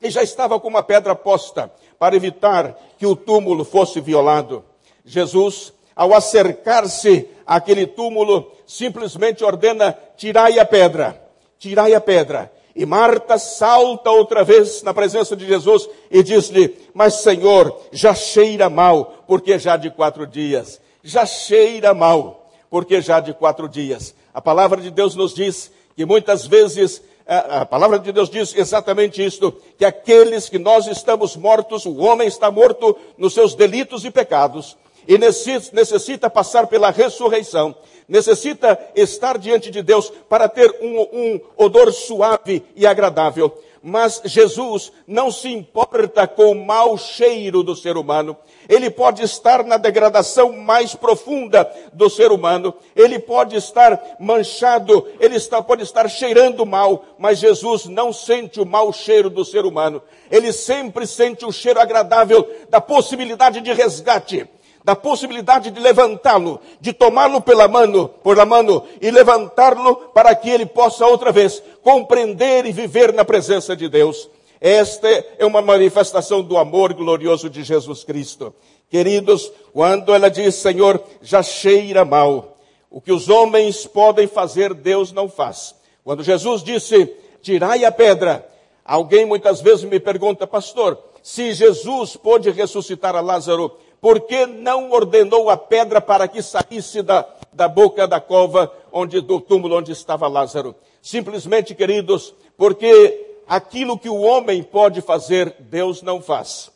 E 0.00 0.10
já 0.10 0.22
estava 0.22 0.58
com 0.58 0.68
uma 0.68 0.82
pedra 0.82 1.14
posta 1.14 1.72
para 1.98 2.16
evitar 2.16 2.76
que 2.98 3.06
o 3.06 3.14
túmulo 3.14 3.64
fosse 3.64 4.00
violado. 4.00 4.64
Jesus, 5.04 5.72
ao 5.94 6.14
acercar-se 6.14 7.28
àquele 7.46 7.86
túmulo, 7.86 8.50
simplesmente 8.66 9.44
ordena: 9.44 9.96
tirai 10.16 10.58
a 10.58 10.64
pedra, 10.64 11.20
tirai 11.58 11.94
a 11.94 12.00
pedra. 12.00 12.52
E 12.74 12.86
Marta 12.86 13.36
salta 13.36 14.10
outra 14.10 14.42
vez 14.42 14.82
na 14.82 14.94
presença 14.94 15.36
de 15.36 15.46
Jesus 15.46 15.88
e 16.10 16.22
diz-lhe: 16.22 16.76
Mas 16.94 17.14
Senhor, 17.14 17.78
já 17.92 18.14
cheira 18.14 18.70
mal, 18.70 19.24
porque 19.26 19.58
já 19.58 19.76
de 19.76 19.90
quatro 19.90 20.26
dias. 20.26 20.80
Já 21.02 21.26
cheira 21.26 21.92
mal, 21.92 22.50
porque 22.70 23.00
já 23.02 23.20
de 23.20 23.34
quatro 23.34 23.68
dias. 23.68 24.14
A 24.32 24.40
palavra 24.40 24.80
de 24.80 24.90
Deus 24.90 25.14
nos 25.14 25.34
diz 25.34 25.70
que 25.94 26.06
muitas 26.06 26.46
vezes 26.46 27.02
a 27.26 27.64
palavra 27.64 27.98
de 27.98 28.10
Deus 28.12 28.28
diz 28.28 28.54
exatamente 28.56 29.24
isto, 29.24 29.52
que 29.78 29.84
aqueles 29.84 30.48
que 30.48 30.58
nós 30.58 30.86
estamos 30.86 31.36
mortos, 31.36 31.86
o 31.86 31.98
homem 31.98 32.26
está 32.26 32.50
morto 32.50 32.96
nos 33.16 33.32
seus 33.32 33.54
delitos 33.54 34.04
e 34.04 34.10
pecados, 34.10 34.76
e 35.06 35.18
necessita 35.18 36.30
passar 36.30 36.66
pela 36.66 36.90
ressurreição, 36.90 37.74
necessita 38.08 38.78
estar 38.94 39.38
diante 39.38 39.70
de 39.70 39.82
Deus 39.82 40.12
para 40.28 40.48
ter 40.48 40.70
um, 40.80 41.00
um 41.00 41.40
odor 41.56 41.92
suave 41.92 42.64
e 42.76 42.86
agradável. 42.86 43.52
Mas 43.84 44.22
Jesus 44.24 44.92
não 45.08 45.32
se 45.32 45.48
importa 45.48 46.24
com 46.24 46.52
o 46.52 46.64
mau 46.64 46.96
cheiro 46.96 47.64
do 47.64 47.74
ser 47.74 47.96
humano. 47.96 48.36
Ele 48.68 48.88
pode 48.88 49.24
estar 49.24 49.64
na 49.64 49.76
degradação 49.76 50.52
mais 50.52 50.94
profunda 50.94 51.68
do 51.92 52.08
ser 52.08 52.30
humano. 52.30 52.72
Ele 52.94 53.18
pode 53.18 53.56
estar 53.56 54.16
manchado, 54.20 55.08
ele 55.18 55.34
está, 55.34 55.60
pode 55.60 55.82
estar 55.82 56.08
cheirando 56.08 56.64
mal, 56.64 57.04
mas 57.18 57.40
Jesus 57.40 57.86
não 57.86 58.12
sente 58.12 58.60
o 58.60 58.66
mau 58.66 58.92
cheiro 58.92 59.28
do 59.28 59.44
ser 59.44 59.64
humano. 59.64 60.00
Ele 60.30 60.52
sempre 60.52 61.04
sente 61.04 61.44
o 61.44 61.50
cheiro 61.50 61.80
agradável 61.80 62.48
da 62.70 62.80
possibilidade 62.80 63.60
de 63.60 63.72
resgate 63.72 64.48
da 64.84 64.96
possibilidade 64.96 65.70
de 65.70 65.80
levantá-lo, 65.80 66.60
de 66.80 66.92
tomá-lo 66.92 67.40
pela 67.40 67.68
mão, 67.68 68.08
por 68.22 68.36
la 68.36 68.44
mano 68.44 68.84
e 69.00 69.10
levantá-lo 69.10 69.96
para 70.14 70.34
que 70.34 70.50
ele 70.50 70.66
possa 70.66 71.06
outra 71.06 71.30
vez 71.30 71.62
compreender 71.82 72.66
e 72.66 72.72
viver 72.72 73.12
na 73.12 73.24
presença 73.24 73.76
de 73.76 73.88
Deus. 73.88 74.28
Esta 74.60 75.08
é 75.38 75.44
uma 75.44 75.60
manifestação 75.60 76.42
do 76.42 76.56
amor 76.56 76.94
glorioso 76.94 77.50
de 77.50 77.64
Jesus 77.64 78.04
Cristo. 78.04 78.54
Queridos, 78.88 79.50
quando 79.72 80.14
ela 80.14 80.30
diz, 80.30 80.54
Senhor, 80.56 81.02
já 81.20 81.42
cheira 81.42 82.04
mal, 82.04 82.58
o 82.90 83.00
que 83.00 83.10
os 83.10 83.28
homens 83.28 83.86
podem 83.86 84.26
fazer, 84.26 84.74
Deus 84.74 85.12
não 85.12 85.28
faz. 85.28 85.74
Quando 86.04 86.22
Jesus 86.22 86.62
disse, 86.62 87.06
tirai 87.40 87.84
a 87.84 87.90
pedra, 87.90 88.46
alguém 88.84 89.24
muitas 89.24 89.60
vezes 89.60 89.84
me 89.84 89.98
pergunta, 89.98 90.46
pastor, 90.46 90.98
se 91.22 91.52
Jesus 91.52 92.16
pôde 92.16 92.50
ressuscitar 92.50 93.16
a 93.16 93.20
Lázaro, 93.20 93.76
por 94.02 94.22
que 94.22 94.46
não 94.46 94.90
ordenou 94.90 95.48
a 95.48 95.56
pedra 95.56 96.00
para 96.00 96.26
que 96.26 96.42
saísse 96.42 97.02
da, 97.02 97.24
da 97.52 97.68
boca 97.68 98.04
da 98.04 98.20
cova, 98.20 98.68
onde, 98.90 99.20
do 99.20 99.40
túmulo 99.40 99.78
onde 99.78 99.92
estava 99.92 100.26
Lázaro? 100.26 100.74
Simplesmente, 101.00 101.72
queridos, 101.72 102.34
porque 102.56 103.36
aquilo 103.46 103.96
que 103.96 104.08
o 104.08 104.22
homem 104.22 104.60
pode 104.60 105.00
fazer, 105.00 105.54
Deus 105.60 106.02
não 106.02 106.20
faz. 106.20 106.72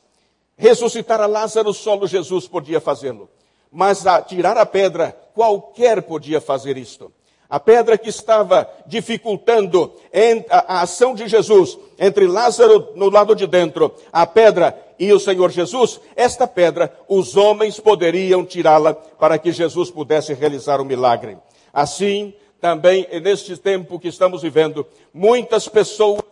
Ressuscitar 0.56 1.20
a 1.20 1.26
Lázaro, 1.26 1.74
só 1.74 1.98
Jesus 2.06 2.46
podia 2.46 2.80
fazê-lo. 2.80 3.28
Mas 3.72 4.06
a 4.06 4.22
tirar 4.22 4.56
a 4.56 4.64
pedra, 4.64 5.10
qualquer 5.34 6.02
podia 6.02 6.40
fazer 6.40 6.76
isto. 6.76 7.12
A 7.50 7.58
pedra 7.58 7.98
que 7.98 8.08
estava 8.08 8.70
dificultando 8.86 9.92
a 10.48 10.82
ação 10.82 11.12
de 11.12 11.26
Jesus 11.26 11.76
entre 11.98 12.28
Lázaro 12.28 12.92
no 12.94 13.10
lado 13.10 13.34
de 13.34 13.48
dentro, 13.48 13.92
a 14.12 14.24
pedra 14.24 14.85
e 14.98 15.12
o 15.12 15.20
Senhor 15.20 15.50
Jesus, 15.50 16.00
esta 16.14 16.46
pedra, 16.46 16.92
os 17.08 17.36
homens 17.36 17.78
poderiam 17.78 18.44
tirá-la 18.44 18.94
para 18.94 19.38
que 19.38 19.52
Jesus 19.52 19.90
pudesse 19.90 20.32
realizar 20.34 20.80
o 20.80 20.84
milagre. 20.84 21.36
Assim, 21.72 22.32
também 22.60 23.06
neste 23.22 23.56
tempo 23.56 23.98
que 23.98 24.08
estamos 24.08 24.42
vivendo, 24.42 24.86
muitas 25.12 25.68
pessoas 25.68 26.22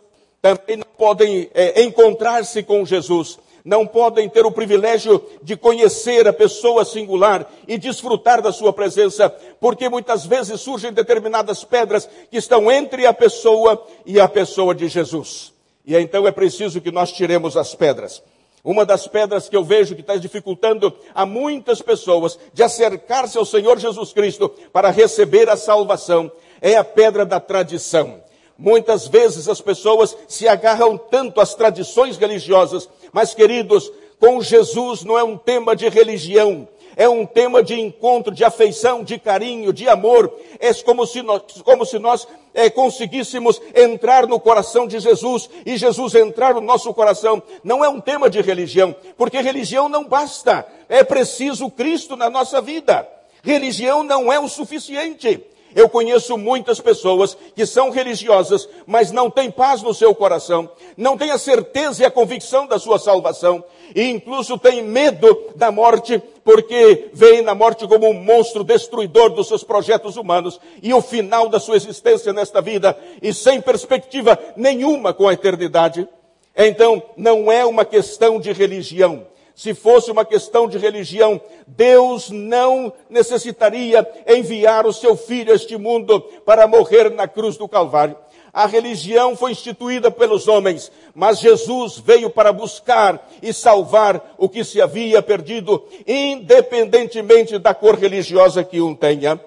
também 0.41 0.77
não 0.77 0.87
podem 0.97 1.49
é, 1.53 1.81
encontrar-se 1.83 2.61
com 2.63 2.85
Jesus, 2.85 3.39
não 3.63 3.85
podem 3.87 4.29
ter 4.29 4.45
o 4.45 4.51
privilégio 4.51 5.23
de 5.41 5.57
conhecer 5.57 6.27
a 6.27 6.33
pessoa 6.33 6.85
singular 6.85 7.51
e 7.67 7.77
desfrutar 7.79 8.41
da 8.41 8.51
sua 8.51 8.71
presença, 8.71 9.27
porque 9.59 9.89
muitas 9.89 10.25
vezes 10.25 10.61
surgem 10.61 10.93
determinadas 10.93 11.63
pedras 11.63 12.07
que 12.29 12.37
estão 12.37 12.71
entre 12.71 13.07
a 13.07 13.13
pessoa 13.13 13.83
e 14.05 14.19
a 14.19 14.27
pessoa 14.27 14.75
de 14.75 14.87
Jesus. 14.87 15.51
E 15.85 15.95
então 15.95 16.27
é 16.27 16.31
preciso 16.31 16.81
que 16.81 16.91
nós 16.91 17.11
tiremos 17.11 17.57
as 17.57 17.73
pedras. 17.73 18.21
Uma 18.65 18.83
das 18.83 19.07
pedras 19.07 19.47
que 19.47 19.55
eu 19.55 19.63
vejo 19.63 19.93
que 19.93 20.01
está 20.01 20.15
dificultando 20.15 20.91
a 21.13 21.23
muitas 21.23 21.83
pessoas 21.83 22.39
de 22.51 22.63
acercar-se 22.63 23.37
ao 23.37 23.45
Senhor 23.45 23.77
Jesus 23.77 24.11
Cristo 24.11 24.49
para 24.73 24.89
receber 24.89 25.47
a 25.47 25.55
salvação 25.55 26.31
é 26.59 26.75
a 26.75 26.83
pedra 26.83 27.23
da 27.23 27.39
tradição. 27.39 28.23
Muitas 28.57 29.07
vezes 29.07 29.47
as 29.47 29.61
pessoas 29.61 30.17
se 30.27 30.47
agarram 30.47 30.97
tanto 30.97 31.39
às 31.39 31.53
tradições 31.53 32.17
religiosas, 32.17 32.89
mas 33.13 33.35
queridos, 33.35 33.91
com 34.19 34.41
Jesus 34.41 35.03
não 35.03 35.15
é 35.15 35.23
um 35.23 35.37
tema 35.37 35.75
de 35.75 35.87
religião, 35.87 36.67
é 36.95 37.07
um 37.09 37.25
tema 37.25 37.61
de 37.61 37.79
encontro, 37.79 38.33
de 38.33 38.43
afeição, 38.43 39.03
de 39.03 39.19
carinho, 39.19 39.73
de 39.73 39.87
amor. 39.87 40.33
É 40.59 40.73
como 40.75 41.05
se 41.05 41.21
nós, 41.21 41.41
como 41.63 41.85
se 41.85 41.99
nós 41.99 42.27
é, 42.53 42.69
conseguíssemos 42.69 43.61
entrar 43.75 44.25
no 44.27 44.39
coração 44.39 44.87
de 44.87 44.99
Jesus 44.99 45.49
e 45.65 45.77
Jesus 45.77 46.15
entrar 46.15 46.53
no 46.53 46.61
nosso 46.61 46.93
coração. 46.93 47.43
Não 47.63 47.83
é 47.83 47.89
um 47.89 47.99
tema 47.99 48.29
de 48.29 48.41
religião, 48.41 48.95
porque 49.17 49.41
religião 49.41 49.89
não 49.89 50.05
basta. 50.05 50.65
É 50.87 51.03
preciso 51.03 51.69
Cristo 51.69 52.15
na 52.15 52.29
nossa 52.29 52.61
vida. 52.61 53.07
Religião 53.43 54.03
não 54.03 54.31
é 54.31 54.39
o 54.39 54.47
suficiente. 54.47 55.43
Eu 55.75 55.89
conheço 55.89 56.37
muitas 56.37 56.79
pessoas 56.79 57.37
que 57.53 57.65
são 57.65 57.89
religiosas, 57.89 58.67
mas 58.87 59.11
não 59.11 59.29
têm 59.29 59.51
paz 59.51 59.81
no 59.81 59.93
seu 59.93 60.15
coração, 60.15 60.69
não 60.95 61.17
têm 61.17 61.31
a 61.31 61.37
certeza 61.37 62.01
e 62.01 62.05
a 62.05 62.11
convicção 62.11 62.65
da 62.65 62.79
sua 62.79 62.97
salvação, 62.97 63.61
e 63.93 64.03
incluso 64.03 64.57
têm 64.57 64.81
medo 64.81 65.51
da 65.53 65.71
morte, 65.71 66.23
porque 66.45 67.09
veem 67.11 67.41
na 67.41 67.53
morte 67.53 67.85
como 67.87 68.07
um 68.07 68.13
monstro 68.13 68.63
destruidor 68.63 69.31
dos 69.31 69.49
seus 69.49 69.65
projetos 69.65 70.15
humanos, 70.15 70.61
e 70.81 70.93
o 70.93 71.01
final 71.01 71.49
da 71.49 71.59
sua 71.59 71.75
existência 71.75 72.31
nesta 72.31 72.61
vida, 72.61 72.97
e 73.21 73.33
sem 73.33 73.59
perspectiva 73.59 74.39
nenhuma 74.55 75.13
com 75.13 75.27
a 75.27 75.33
eternidade. 75.33 76.07
Então, 76.55 77.03
não 77.17 77.51
é 77.51 77.65
uma 77.65 77.83
questão 77.83 78.39
de 78.39 78.53
religião, 78.53 79.27
se 79.55 79.73
fosse 79.73 80.11
uma 80.11 80.25
questão 80.25 80.67
de 80.67 80.77
religião, 80.77 81.39
Deus 81.65 82.29
não 82.29 82.91
necessitaria 83.09 84.05
enviar 84.27 84.85
o 84.85 84.91
seu 84.91 85.15
filho 85.15 85.53
a 85.53 85.55
este 85.55 85.77
mundo 85.77 86.19
para 86.45 86.67
morrer 86.67 87.09
na 87.09 87.25
cruz 87.25 87.55
do 87.55 87.67
Calvário. 87.67 88.17
A 88.51 88.65
religião 88.65 89.35
foi 89.35 89.51
instituída 89.51 90.11
pelos 90.11 90.47
homens, 90.47 90.91
mas 91.13 91.39
Jesus 91.39 91.97
veio 91.97 92.29
para 92.29 92.51
buscar 92.51 93.29
e 93.41 93.53
salvar 93.53 94.35
o 94.37 94.47
que 94.47 94.63
se 94.63 94.81
havia 94.81 95.21
perdido, 95.21 95.83
independentemente 96.05 97.57
da 97.57 97.73
cor 97.73 97.95
religiosa 97.95 98.63
que 98.63 98.81
um 98.81 98.93
tenha. 98.93 99.39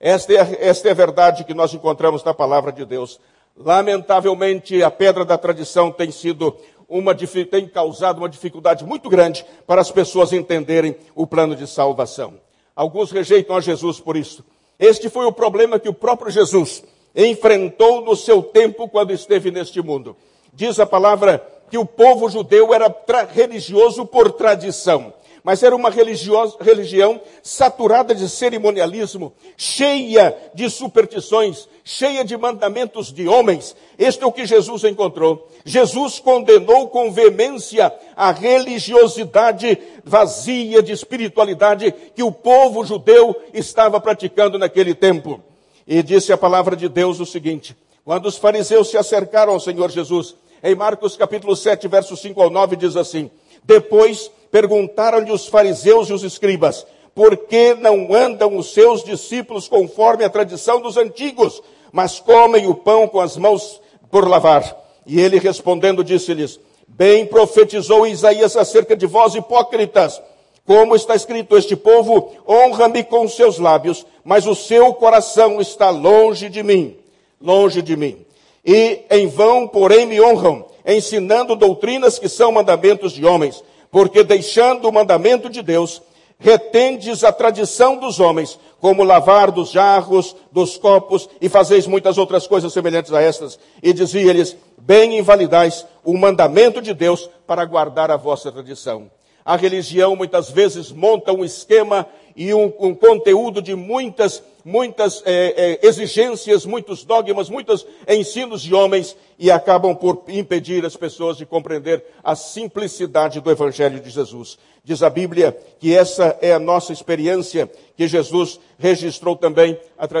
Esta 0.00 0.32
é, 0.32 0.68
esta 0.68 0.88
é 0.88 0.90
a 0.92 0.94
verdade 0.94 1.44
que 1.44 1.54
nós 1.54 1.74
encontramos 1.74 2.22
na 2.22 2.32
palavra 2.32 2.70
de 2.70 2.84
Deus. 2.84 3.20
Lamentavelmente, 3.56 4.82
a 4.84 4.90
pedra 4.90 5.24
da 5.24 5.36
tradição 5.36 5.90
tem 5.90 6.12
sido 6.12 6.56
uma, 6.88 7.14
tem 7.14 7.68
causado 7.68 8.18
uma 8.18 8.28
dificuldade 8.28 8.84
muito 8.84 9.10
grande 9.10 9.44
para 9.66 9.80
as 9.80 9.90
pessoas 9.90 10.32
entenderem 10.32 10.96
o 11.14 11.26
plano 11.26 11.54
de 11.54 11.66
salvação. 11.66 12.34
Alguns 12.74 13.10
rejeitam 13.10 13.56
a 13.56 13.60
Jesus 13.60 14.00
por 14.00 14.16
isso. 14.16 14.44
Este 14.78 15.08
foi 15.08 15.26
o 15.26 15.32
problema 15.32 15.78
que 15.78 15.88
o 15.88 15.94
próprio 15.94 16.30
Jesus 16.30 16.82
enfrentou 17.14 18.00
no 18.00 18.16
seu 18.16 18.42
tempo 18.42 18.88
quando 18.88 19.12
esteve 19.12 19.50
neste 19.50 19.82
mundo. 19.82 20.16
Diz 20.54 20.80
a 20.80 20.86
palavra 20.86 21.46
que 21.70 21.76
o 21.76 21.84
povo 21.84 22.30
judeu 22.30 22.72
era 22.72 22.94
religioso 23.34 24.06
por 24.06 24.32
tradição 24.32 25.12
mas 25.48 25.62
era 25.62 25.74
uma 25.74 25.88
religião 25.88 27.18
saturada 27.42 28.14
de 28.14 28.28
cerimonialismo, 28.28 29.32
cheia 29.56 30.36
de 30.52 30.68
superstições, 30.68 31.66
cheia 31.82 32.22
de 32.22 32.36
mandamentos 32.36 33.10
de 33.10 33.26
homens. 33.26 33.74
Este 33.98 34.22
é 34.22 34.26
o 34.26 34.30
que 34.30 34.44
Jesus 34.44 34.84
encontrou. 34.84 35.48
Jesus 35.64 36.18
condenou 36.18 36.88
com 36.88 37.10
veemência 37.10 37.90
a 38.14 38.30
religiosidade 38.30 39.78
vazia 40.04 40.82
de 40.82 40.92
espiritualidade 40.92 41.94
que 42.14 42.22
o 42.22 42.30
povo 42.30 42.84
judeu 42.84 43.34
estava 43.54 43.98
praticando 43.98 44.58
naquele 44.58 44.94
tempo. 44.94 45.42
E 45.86 46.02
disse 46.02 46.30
a 46.30 46.36
palavra 46.36 46.76
de 46.76 46.90
Deus 46.90 47.20
o 47.20 47.24
seguinte: 47.24 47.74
quando 48.04 48.26
os 48.26 48.36
fariseus 48.36 48.90
se 48.90 48.98
acercaram 48.98 49.54
ao 49.54 49.60
Senhor 49.60 49.90
Jesus, 49.90 50.34
em 50.62 50.74
Marcos 50.74 51.16
capítulo 51.16 51.56
7, 51.56 51.88
versos 51.88 52.20
5 52.20 52.38
ao 52.38 52.50
9, 52.50 52.76
diz 52.76 52.96
assim: 52.96 53.30
Depois 53.68 54.30
perguntaram-lhe 54.50 55.30
os 55.30 55.46
fariseus 55.46 56.08
e 56.08 56.14
os 56.14 56.22
escribas, 56.22 56.86
por 57.14 57.36
que 57.36 57.74
não 57.74 58.14
andam 58.14 58.56
os 58.56 58.72
seus 58.72 59.04
discípulos 59.04 59.68
conforme 59.68 60.24
a 60.24 60.30
tradição 60.30 60.80
dos 60.80 60.96
antigos, 60.96 61.62
mas 61.92 62.18
comem 62.18 62.66
o 62.66 62.74
pão 62.74 63.06
com 63.06 63.20
as 63.20 63.36
mãos 63.36 63.78
por 64.10 64.26
lavar? 64.26 64.74
E 65.04 65.20
ele 65.20 65.38
respondendo 65.38 66.02
disse-lhes, 66.02 66.58
bem 66.86 67.26
profetizou 67.26 68.06
Isaías 68.06 68.56
acerca 68.56 68.96
de 68.96 69.04
vós 69.04 69.34
hipócritas, 69.34 70.18
como 70.64 70.96
está 70.96 71.14
escrito, 71.14 71.56
este 71.56 71.76
povo 71.76 72.32
honra-me 72.48 73.04
com 73.04 73.28
seus 73.28 73.58
lábios, 73.58 74.06
mas 74.24 74.46
o 74.46 74.54
seu 74.54 74.94
coração 74.94 75.60
está 75.60 75.90
longe 75.90 76.48
de 76.48 76.62
mim, 76.62 76.96
longe 77.38 77.82
de 77.82 77.96
mim. 77.96 78.24
E 78.64 79.00
em 79.10 79.26
vão, 79.26 79.68
porém, 79.68 80.06
me 80.06 80.20
honram, 80.20 80.64
ensinando 80.88 81.54
doutrinas 81.54 82.18
que 82.18 82.28
são 82.28 82.50
mandamentos 82.50 83.12
de 83.12 83.24
homens 83.24 83.62
porque 83.90 84.22
deixando 84.22 84.88
o 84.88 84.92
mandamento 84.92 85.48
de 85.48 85.62
Deus, 85.62 86.02
retendes 86.38 87.24
a 87.24 87.32
tradição 87.32 87.96
dos 87.96 88.20
homens, 88.20 88.58
como 88.80 89.02
lavar 89.02 89.50
dos 89.50 89.70
jarros, 89.70 90.36
dos 90.52 90.76
copos, 90.76 91.28
e 91.40 91.48
fazeis 91.48 91.86
muitas 91.86 92.18
outras 92.18 92.46
coisas 92.46 92.72
semelhantes 92.72 93.12
a 93.12 93.20
estas. 93.20 93.58
E 93.82 93.92
dizia-lhes, 93.92 94.56
bem 94.76 95.18
invalidais 95.18 95.86
o 96.04 96.16
mandamento 96.16 96.80
de 96.80 96.94
Deus 96.94 97.28
para 97.46 97.64
guardar 97.64 98.10
a 98.10 98.16
vossa 98.16 98.52
tradição. 98.52 99.10
A 99.44 99.56
religião 99.56 100.14
muitas 100.14 100.50
vezes 100.50 100.92
monta 100.92 101.32
um 101.32 101.44
esquema 101.44 102.06
e 102.36 102.52
um, 102.52 102.72
um 102.78 102.94
conteúdo 102.94 103.62
de 103.62 103.74
muitas, 103.74 104.42
muitas 104.68 105.22
é, 105.24 105.78
é, 105.82 105.86
exigências, 105.86 106.66
muitos 106.66 107.02
dogmas, 107.02 107.48
muitos 107.48 107.86
ensinos 108.06 108.60
de 108.60 108.74
homens 108.74 109.16
e 109.38 109.50
acabam 109.50 109.96
por 109.96 110.24
impedir 110.28 110.84
as 110.84 110.94
pessoas 110.94 111.38
de 111.38 111.46
compreender 111.46 112.04
a 112.22 112.36
simplicidade 112.36 113.40
do 113.40 113.50
Evangelho 113.50 113.98
de 113.98 114.10
Jesus. 114.10 114.58
Diz 114.84 115.02
a 115.02 115.08
Bíblia 115.08 115.56
que 115.80 115.96
essa 115.96 116.36
é 116.42 116.52
a 116.52 116.58
nossa 116.58 116.92
experiência, 116.92 117.70
que 117.96 118.06
Jesus 118.06 118.60
registrou 118.78 119.36
também, 119.36 119.78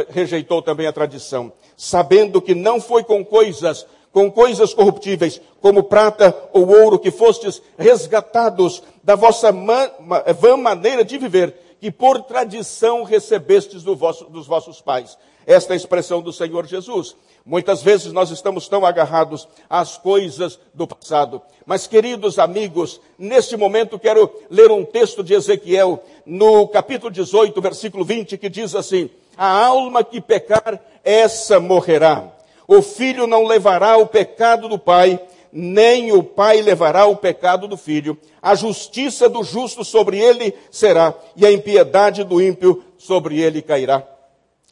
rejeitou 0.08 0.62
também 0.62 0.86
a 0.86 0.92
tradição, 0.92 1.52
sabendo 1.76 2.40
que 2.40 2.54
não 2.54 2.80
foi 2.80 3.04
com 3.04 3.22
coisas 3.22 3.86
com 4.10 4.30
coisas 4.30 4.72
corruptíveis, 4.72 5.38
como 5.60 5.82
prata 5.82 6.34
ou 6.54 6.66
ouro, 6.66 6.98
que 6.98 7.10
fostes 7.10 7.60
resgatados 7.78 8.82
da 9.04 9.14
vossa 9.14 9.52
vã 9.52 10.56
maneira 10.56 11.04
de 11.04 11.18
viver, 11.18 11.54
que 11.80 11.90
por 11.90 12.22
tradição 12.22 13.02
recebestes 13.02 13.82
do 13.82 13.94
vosso, 13.94 14.24
dos 14.24 14.46
vossos 14.46 14.80
pais. 14.80 15.16
Esta 15.46 15.72
é 15.72 15.74
a 15.74 15.76
expressão 15.76 16.20
do 16.20 16.32
Senhor 16.32 16.66
Jesus. 16.66 17.16
Muitas 17.44 17.82
vezes 17.82 18.12
nós 18.12 18.30
estamos 18.30 18.68
tão 18.68 18.84
agarrados 18.84 19.48
às 19.70 19.96
coisas 19.96 20.60
do 20.74 20.86
passado. 20.86 21.40
Mas, 21.64 21.86
queridos 21.86 22.38
amigos, 22.38 23.00
neste 23.18 23.56
momento 23.56 23.98
quero 23.98 24.30
ler 24.50 24.70
um 24.70 24.84
texto 24.84 25.24
de 25.24 25.32
Ezequiel, 25.32 26.02
no 26.26 26.68
capítulo 26.68 27.10
18, 27.10 27.58
versículo 27.62 28.04
20, 28.04 28.36
que 28.36 28.50
diz 28.50 28.74
assim: 28.74 29.08
A 29.36 29.64
alma 29.64 30.04
que 30.04 30.20
pecar, 30.20 30.78
essa 31.02 31.58
morrerá. 31.58 32.30
O 32.66 32.82
filho 32.82 33.26
não 33.26 33.46
levará 33.46 33.96
o 33.96 34.06
pecado 34.06 34.68
do 34.68 34.78
pai, 34.78 35.18
nem 35.52 36.12
o 36.12 36.22
pai 36.22 36.62
levará 36.62 37.06
o 37.06 37.16
pecado 37.16 37.66
do 37.66 37.76
filho. 37.76 38.18
A 38.40 38.54
justiça 38.54 39.28
do 39.28 39.42
justo 39.42 39.84
sobre 39.84 40.18
ele 40.18 40.54
será, 40.70 41.14
e 41.36 41.46
a 41.46 41.52
impiedade 41.52 42.24
do 42.24 42.40
ímpio 42.40 42.84
sobre 42.96 43.40
ele 43.40 43.62
cairá. 43.62 44.06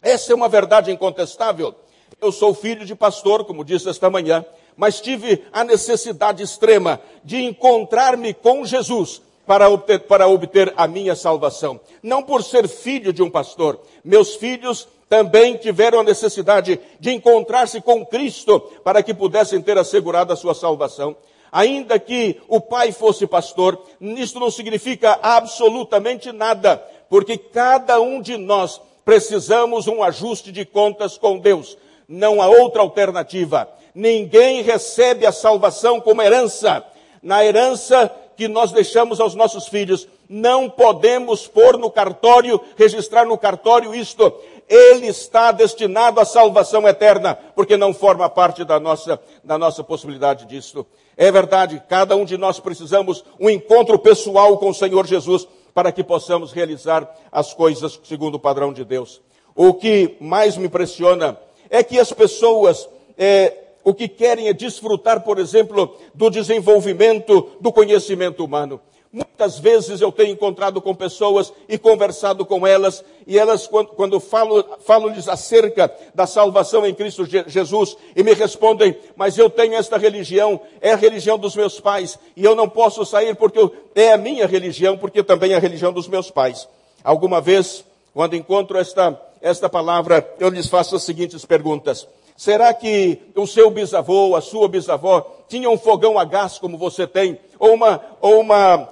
Essa 0.02 0.32
é 0.32 0.34
uma 0.34 0.48
verdade 0.48 0.90
incontestável. 0.90 1.74
Eu 2.20 2.30
sou 2.32 2.54
filho 2.54 2.84
de 2.84 2.94
pastor, 2.94 3.44
como 3.44 3.64
disse 3.64 3.88
esta 3.88 4.08
manhã, 4.08 4.44
mas 4.76 5.00
tive 5.00 5.42
a 5.52 5.64
necessidade 5.64 6.42
extrema 6.42 7.00
de 7.24 7.42
encontrar-me 7.42 8.32
com 8.34 8.64
Jesus 8.64 9.22
para 9.46 9.68
obter, 9.70 10.00
para 10.00 10.26
obter 10.26 10.72
a 10.76 10.86
minha 10.88 11.14
salvação. 11.14 11.80
Não 12.02 12.22
por 12.22 12.42
ser 12.42 12.68
filho 12.68 13.12
de 13.12 13.22
um 13.22 13.30
pastor. 13.30 13.80
Meus 14.04 14.34
filhos 14.34 14.88
também 15.08 15.56
tiveram 15.56 16.00
a 16.00 16.04
necessidade 16.04 16.80
de 16.98 17.12
encontrar-se 17.12 17.80
com 17.80 18.04
Cristo 18.04 18.60
para 18.82 19.02
que 19.02 19.14
pudessem 19.14 19.60
ter 19.60 19.78
assegurado 19.78 20.32
a 20.32 20.36
sua 20.36 20.54
salvação. 20.54 21.16
Ainda 21.52 21.98
que 21.98 22.40
o 22.48 22.60
pai 22.60 22.92
fosse 22.92 23.26
pastor, 23.26 23.80
isto 24.00 24.40
não 24.40 24.50
significa 24.50 25.18
absolutamente 25.22 26.32
nada, 26.32 26.76
porque 27.08 27.38
cada 27.38 28.00
um 28.00 28.20
de 28.20 28.36
nós 28.36 28.80
Precisamos 29.06 29.86
um 29.86 30.02
ajuste 30.02 30.50
de 30.50 30.64
contas 30.64 31.16
com 31.16 31.38
Deus. 31.38 31.78
Não 32.08 32.42
há 32.42 32.48
outra 32.48 32.82
alternativa. 32.82 33.68
Ninguém 33.94 34.62
recebe 34.62 35.24
a 35.24 35.30
salvação 35.30 36.00
como 36.00 36.20
herança. 36.20 36.84
Na 37.22 37.44
herança 37.44 38.12
que 38.36 38.48
nós 38.48 38.72
deixamos 38.72 39.20
aos 39.20 39.36
nossos 39.36 39.68
filhos, 39.68 40.08
não 40.28 40.68
podemos 40.68 41.46
pôr 41.46 41.78
no 41.78 41.88
cartório, 41.88 42.60
registrar 42.76 43.24
no 43.24 43.38
cartório 43.38 43.94
isto. 43.94 44.34
Ele 44.68 45.06
está 45.06 45.52
destinado 45.52 46.20
à 46.20 46.24
salvação 46.24 46.86
eterna, 46.88 47.38
porque 47.54 47.76
não 47.76 47.94
forma 47.94 48.28
parte 48.28 48.64
da 48.64 48.80
nossa, 48.80 49.20
da 49.44 49.56
nossa 49.56 49.84
possibilidade 49.84 50.44
disso. 50.46 50.84
É 51.16 51.30
verdade, 51.30 51.82
cada 51.88 52.16
um 52.16 52.24
de 52.24 52.36
nós 52.36 52.58
precisamos 52.58 53.24
um 53.38 53.48
encontro 53.48 53.98
pessoal 53.98 54.58
com 54.58 54.70
o 54.70 54.74
Senhor 54.74 55.06
Jesus 55.06 55.46
para 55.72 55.92
que 55.92 56.02
possamos 56.02 56.52
realizar 56.52 57.08
as 57.30 57.52
coisas 57.54 58.00
segundo 58.02 58.36
o 58.36 58.40
padrão 58.40 58.72
de 58.72 58.84
Deus. 58.84 59.20
O 59.54 59.72
que 59.72 60.16
mais 60.20 60.56
me 60.56 60.66
impressiona 60.66 61.38
é 61.70 61.82
que 61.82 61.98
as 61.98 62.12
pessoas, 62.12 62.88
é, 63.16 63.52
o 63.84 63.94
que 63.94 64.08
querem 64.08 64.48
é 64.48 64.52
desfrutar, 64.52 65.22
por 65.22 65.38
exemplo, 65.38 65.96
do 66.14 66.28
desenvolvimento 66.28 67.50
do 67.60 67.72
conhecimento 67.72 68.44
humano. 68.44 68.80
Muitas 69.16 69.58
vezes 69.58 70.02
eu 70.02 70.12
tenho 70.12 70.32
encontrado 70.32 70.78
com 70.78 70.94
pessoas 70.94 71.50
e 71.70 71.78
conversado 71.78 72.44
com 72.44 72.66
elas, 72.66 73.02
e 73.26 73.38
elas, 73.38 73.66
quando, 73.66 73.88
quando 73.88 74.20
falo, 74.20 74.62
falo-lhes 74.80 75.26
acerca 75.26 75.90
da 76.14 76.26
salvação 76.26 76.84
em 76.84 76.94
Cristo 76.94 77.24
Jesus, 77.46 77.96
e 78.14 78.22
me 78.22 78.34
respondem, 78.34 78.94
mas 79.16 79.38
eu 79.38 79.48
tenho 79.48 79.72
esta 79.72 79.96
religião, 79.96 80.60
é 80.82 80.92
a 80.92 80.96
religião 80.96 81.38
dos 81.38 81.56
meus 81.56 81.80
pais, 81.80 82.18
e 82.36 82.44
eu 82.44 82.54
não 82.54 82.68
posso 82.68 83.06
sair 83.06 83.34
porque 83.34 83.58
eu, 83.58 83.74
é 83.94 84.12
a 84.12 84.18
minha 84.18 84.46
religião, 84.46 84.98
porque 84.98 85.22
também 85.22 85.52
é 85.52 85.56
a 85.56 85.60
religião 85.60 85.94
dos 85.94 86.06
meus 86.06 86.30
pais. 86.30 86.68
Alguma 87.02 87.40
vez, 87.40 87.86
quando 88.12 88.36
encontro 88.36 88.76
esta, 88.76 89.18
esta 89.40 89.66
palavra, 89.66 90.30
eu 90.38 90.50
lhes 90.50 90.68
faço 90.68 90.94
as 90.94 91.04
seguintes 91.04 91.42
perguntas. 91.46 92.06
Será 92.36 92.74
que 92.74 93.18
o 93.34 93.46
seu 93.46 93.70
bisavô, 93.70 94.36
a 94.36 94.42
sua 94.42 94.68
bisavó, 94.68 95.26
tinha 95.48 95.70
um 95.70 95.78
fogão 95.78 96.18
a 96.18 96.24
gás 96.24 96.58
como 96.58 96.76
você 96.76 97.06
tem? 97.06 97.38
Ou 97.58 97.74
uma, 97.74 98.00
ou 98.20 98.40
uma, 98.40 98.88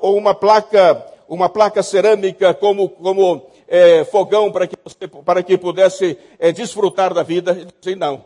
ou 0.00 0.16
uma 0.16 0.34
placa, 0.34 1.04
uma 1.28 1.48
placa 1.48 1.82
cerâmica 1.82 2.52
como, 2.54 2.88
como 2.88 3.46
é, 3.66 4.04
fogão 4.04 4.50
para 4.50 4.66
que, 4.66 4.76
você, 4.82 5.06
para 5.06 5.42
que 5.42 5.58
pudesse 5.58 6.18
é, 6.38 6.50
desfrutar 6.52 7.12
da 7.12 7.22
vida? 7.22 7.66
Sim, 7.80 7.94
não. 7.94 8.24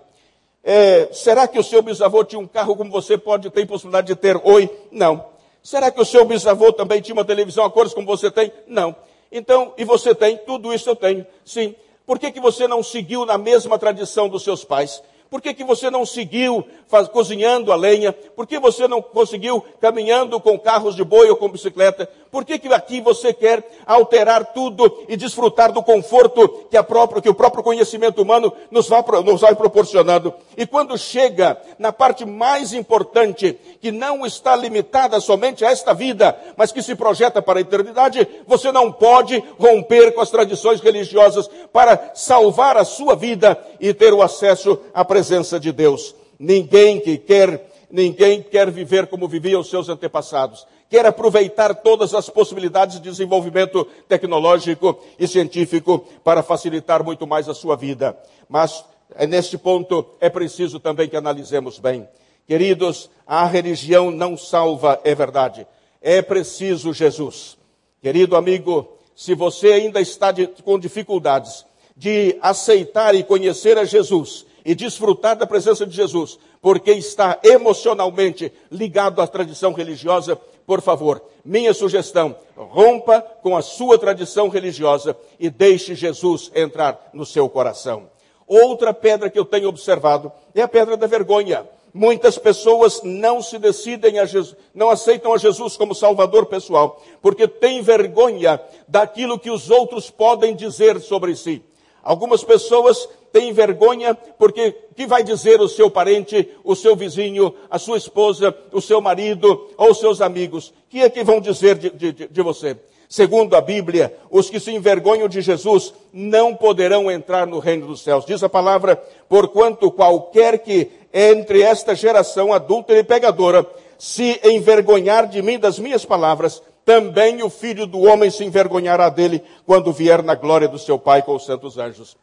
É, 0.65 1.09
será 1.13 1.49
que 1.49 1.59
o 1.59 1.65
seu 1.65 1.83
bisavô 1.83 2.23
tinha 2.23 2.39
um 2.39 2.47
carro 2.47 2.77
como 2.77 2.91
você 2.91 3.19
pode 3.19 3.51
ter 3.51 3.67
possibilidade 3.67 4.07
de 4.07 4.15
ter 4.15 4.41
hoje? 4.45 4.71
Não. 4.93 5.25
Será 5.63 5.91
que 5.91 6.01
o 6.01 6.05
seu 6.05 6.25
bisavô 6.25 6.73
também 6.73 7.01
tinha 7.01 7.15
uma 7.15 7.25
televisão 7.25 7.65
a 7.65 7.71
cores 7.71 7.93
como 7.93 8.07
você 8.07 8.31
tem? 8.31 8.53
Não. 8.67 8.95
Então, 9.31 9.73
e 9.77 9.85
você 9.85 10.15
tem? 10.15 10.37
Tudo 10.37 10.73
isso 10.73 10.89
eu 10.89 10.97
tenho. 10.97 11.27
Sim. 11.45 11.75
Por 12.07 12.19
que, 12.19 12.31
que 12.31 12.41
você 12.41 12.69
não 12.69 12.83
seguiu 12.83 13.25
na 13.25 13.39
mesma 13.39 13.79
tradição 13.79 14.29
dos 14.29 14.43
seus 14.45 14.65
pais? 14.65 15.03
Por 15.33 15.41
que, 15.41 15.55
que 15.55 15.65
você 15.65 15.89
não 15.89 16.05
seguiu 16.05 16.63
faz, 16.87 17.09
cozinhando 17.09 17.73
a 17.73 17.75
lenha? 17.75 18.13
Por 18.13 18.47
que 18.47 18.59
você 18.59 18.87
não 18.87 19.01
conseguiu 19.01 19.65
caminhando 19.81 20.39
com 20.39 20.59
carros 20.59 20.95
de 20.95 21.03
boi 21.03 21.31
ou 21.31 21.37
com 21.37 21.49
bicicleta? 21.49 22.07
Por 22.33 22.47
que, 22.47 22.59
que 22.59 22.73
aqui 22.73 22.99
você 22.99 23.31
quer 23.31 23.63
alterar 23.85 24.55
tudo 24.55 25.05
e 25.07 25.19
desfrutar 25.19 25.71
do 25.71 25.83
conforto 25.83 26.49
que, 26.71 26.83
que 27.21 27.29
o 27.29 27.35
próprio 27.35 27.63
conhecimento 27.63 28.23
humano 28.23 28.51
nos 28.71 28.89
vai, 28.89 29.05
nos 29.23 29.43
vai 29.43 29.55
proporcionando? 29.55 30.33
E 30.57 30.67
quando 30.67 30.97
chega 30.97 31.61
na 31.79 31.93
parte 31.93 32.25
mais 32.25 32.73
importante, 32.73 33.59
que 33.83 33.93
não 33.93 34.25
está 34.25 34.57
limitada 34.57 35.21
somente 35.21 35.63
a 35.63 35.71
esta 35.71 35.93
vida, 35.93 36.35
mas 36.57 36.73
que 36.73 36.83
se 36.83 36.95
projeta 36.95 37.43
para 37.43 37.59
a 37.59 37.61
eternidade, 37.61 38.27
você 38.47 38.73
não 38.73 38.91
pode 38.91 39.45
romper 39.59 40.13
com 40.15 40.23
as 40.23 40.31
tradições 40.31 40.81
religiosas 40.81 41.51
para 41.71 42.13
salvar 42.15 42.79
a 42.79 42.85
sua 42.87 43.15
vida 43.15 43.63
e 43.79 43.93
ter 43.93 44.15
o 44.15 44.23
acesso 44.23 44.79
à 44.95 45.05
presença 45.05 45.61
de 45.61 45.71
Deus. 45.71 46.15
Ninguém 46.39 46.99
que 46.99 47.19
quer, 47.19 47.71
ninguém 47.91 48.43
quer 48.43 48.71
viver 48.71 49.07
como 49.09 49.29
viviam 49.29 49.63
seus 49.63 49.91
antepassados. 49.91 50.67
Quer 50.93 51.07
aproveitar 51.07 51.75
todas 51.77 52.13
as 52.13 52.29
possibilidades 52.29 53.01
de 53.01 53.09
desenvolvimento 53.09 53.87
tecnológico 54.07 55.03
e 55.19 55.27
científico 55.27 56.07
para 56.23 56.43
facilitar 56.43 57.03
muito 57.03 57.27
mais 57.27 57.49
a 57.49 57.55
sua 57.55 57.77
vida. 57.77 58.15
Mas 58.47 58.85
é 59.15 59.27
neste 59.27 59.57
ponto 59.57 60.05
é 60.21 60.29
preciso 60.29 60.79
também 60.79 61.09
que 61.09 61.17
analisemos 61.17 61.79
bem. 61.79 62.07
Queridos, 62.47 63.09
a 63.27 63.47
religião 63.47 64.11
não 64.11 64.37
salva, 64.37 65.01
é 65.03 65.15
verdade. 65.15 65.67
É 66.03 66.21
preciso 66.21 66.93
Jesus. 66.93 67.57
Querido 68.03 68.37
amigo, 68.37 68.87
se 69.17 69.35
você 69.35 69.69
ainda 69.69 69.99
está 69.99 70.31
de, 70.31 70.47
com 70.47 70.79
dificuldades 70.79 71.65
de 71.97 72.37
aceitar 72.43 73.15
e 73.15 73.25
conhecer 73.25 73.79
a 73.79 73.87
Jesus, 73.87 74.45
e 74.65 74.75
desfrutar 74.75 75.37
da 75.37 75.47
presença 75.47 75.87
de 75.87 75.95
Jesus, 75.95 76.39
porque 76.61 76.93
está 76.93 77.39
emocionalmente 77.43 78.53
ligado 78.71 79.21
à 79.21 79.27
tradição 79.27 79.73
religiosa, 79.73 80.39
por 80.67 80.81
favor, 80.81 81.23
minha 81.45 81.75
sugestão, 81.75 82.37
rompa 82.57 83.21
com 83.43 83.57
a 83.57 83.63
sua 83.63 83.99
tradição 83.99 84.49
religiosa 84.49 85.17
e 85.39 85.51
deixe 85.51 85.95
Jesus 85.95 86.51
entrar 86.55 87.11
no 87.13 87.27
seu 87.27 87.49
coração. 87.49 88.09
Outra 88.47 88.93
pedra 88.93 89.31
que 89.31 89.39
eu 89.39 89.45
tenho 89.45 89.69
observado 89.69 90.31
é 90.55 90.63
a 90.63 90.69
pedra 90.69 90.97
da 90.97 91.07
vergonha. 91.07 91.67
Muitas 91.95 92.39
pessoas 92.39 93.03
não 93.03 93.43
se 93.43 93.59
decidem 93.59 94.19
a 94.19 94.25
Jesus, 94.25 94.57
não 94.75 94.89
aceitam 94.89 95.35
a 95.35 95.39
Jesus 95.39 95.77
como 95.77 95.95
Salvador 95.95 96.47
pessoal, 96.47 97.03
porque 97.21 97.47
têm 97.47 97.83
vergonha 97.83 98.61
daquilo 98.89 99.39
que 99.39 99.51
os 99.51 99.71
outros 99.71 100.11
podem 100.11 100.57
dizer 100.57 101.01
sobre 101.01 101.37
si. 101.37 101.63
Algumas 102.03 102.43
pessoas 102.43 103.09
têm 103.33 103.53
vergonha 103.53 104.15
porque 104.39 104.75
que 104.95 105.07
vai 105.07 105.23
dizer 105.23 105.61
o 105.61 105.69
seu 105.69 105.91
parente, 105.91 106.49
o 106.65 106.75
seu 106.75 106.97
vizinho, 106.97 107.55
a 107.71 107.79
sua 107.79 107.97
esposa, 107.97 108.55
o 108.73 108.81
seu 108.81 109.01
marido 109.01 109.69
ou 109.77 109.91
os 109.91 109.99
seus 109.99 110.21
amigos? 110.21 110.73
Que 110.89 111.03
é 111.03 111.11
que 111.11 111.23
vão 111.23 111.41
dizer 111.41 111.77
de, 111.77 111.91
de, 111.91 112.13
de 112.29 112.43
você? 112.43 112.77
Segundo 113.09 113.55
a 113.55 113.61
Bíblia, 113.61 114.17
os 114.31 114.49
que 114.49 114.59
se 114.59 114.73
envergonham 114.73 115.29
de 115.29 115.43
Jesus 115.43 115.93
não 116.13 116.55
poderão 116.55 117.11
entrar 117.11 117.47
no 117.47 117.59
reino 117.59 117.87
dos 117.87 118.01
céus. 118.01 118.25
Diz 118.25 118.43
a 118.43 118.49
palavra, 118.49 118.97
porquanto 119.29 119.91
qualquer 119.91 120.59
que 120.61 120.91
entre 121.13 121.61
esta 121.61 121.95
geração 121.95 122.55
adúltera 122.55 123.01
e 123.01 123.05
pegadora 123.05 123.67
se 123.99 124.41
envergonhar 124.43 125.27
de 125.27 125.43
mim, 125.43 125.59
das 125.59 125.79
minhas 125.79 126.05
palavras, 126.07 126.63
também 126.85 127.43
o 127.43 127.51
filho 127.51 127.87
do 127.87 128.01
homem 128.01 128.31
se 128.31 128.45
envergonhará 128.45 129.09
dele 129.09 129.43
quando 129.65 129.93
vier 129.93 130.23
na 130.23 130.35
glória 130.35 130.69
do 130.69 130.79
seu 130.79 130.99
Pai 130.99 131.23
com 131.23 131.35
os 131.35 131.45
santos 131.45 131.79
anjos. 131.79 132.17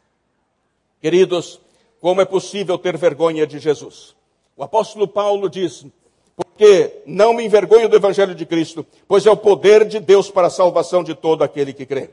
Queridos, 1.00 1.60
como 2.00 2.20
é 2.20 2.24
possível 2.24 2.76
ter 2.76 2.96
vergonha 2.96 3.46
de 3.46 3.58
Jesus? 3.58 4.14
O 4.56 4.62
apóstolo 4.62 5.08
Paulo 5.08 5.48
diz, 5.48 5.86
porque 6.36 7.02
não 7.06 7.32
me 7.32 7.44
envergonho 7.44 7.88
do 7.88 7.96
evangelho 7.96 8.34
de 8.34 8.44
Cristo, 8.44 8.84
pois 9.08 9.26
é 9.26 9.30
o 9.30 9.36
poder 9.36 9.86
de 9.86 9.98
Deus 9.98 10.30
para 10.30 10.48
a 10.48 10.50
salvação 10.50 11.02
de 11.02 11.14
todo 11.14 11.42
aquele 11.42 11.72
que 11.72 11.86
crê. 11.86 12.10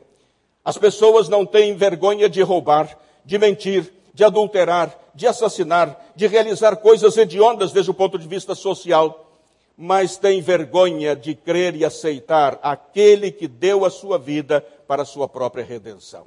As 0.64 0.78
pessoas 0.78 1.30
não 1.30 1.46
têm 1.46 1.76
vergonha 1.76 2.30
de 2.30 2.42
roubar, 2.42 2.98
de 3.26 3.38
mentir, 3.38 3.92
de 4.14 4.24
adulterar, 4.24 4.98
de 5.14 5.28
assassinar, 5.28 6.12
de 6.16 6.28
realizar 6.28 6.78
coisas 6.78 7.18
hediondas 7.18 7.72
desde 7.72 7.92
o 7.92 7.94
ponto 7.94 8.18
de 8.18 8.28
vista 8.28 8.56
social 8.56 9.27
mas 9.78 10.18
tem 10.18 10.42
vergonha 10.42 11.16
de 11.16 11.36
crer 11.36 11.76
e 11.76 11.86
aceitar 11.86 12.60
aquele 12.64 13.32
que 13.32 13.48
deu 13.48 13.86
a 13.86 13.90
sua 13.92 14.18
vida 14.18 14.66
para 14.88 15.04
a 15.04 15.06
sua 15.06 15.28
própria 15.30 15.64
redenção. 15.64 16.26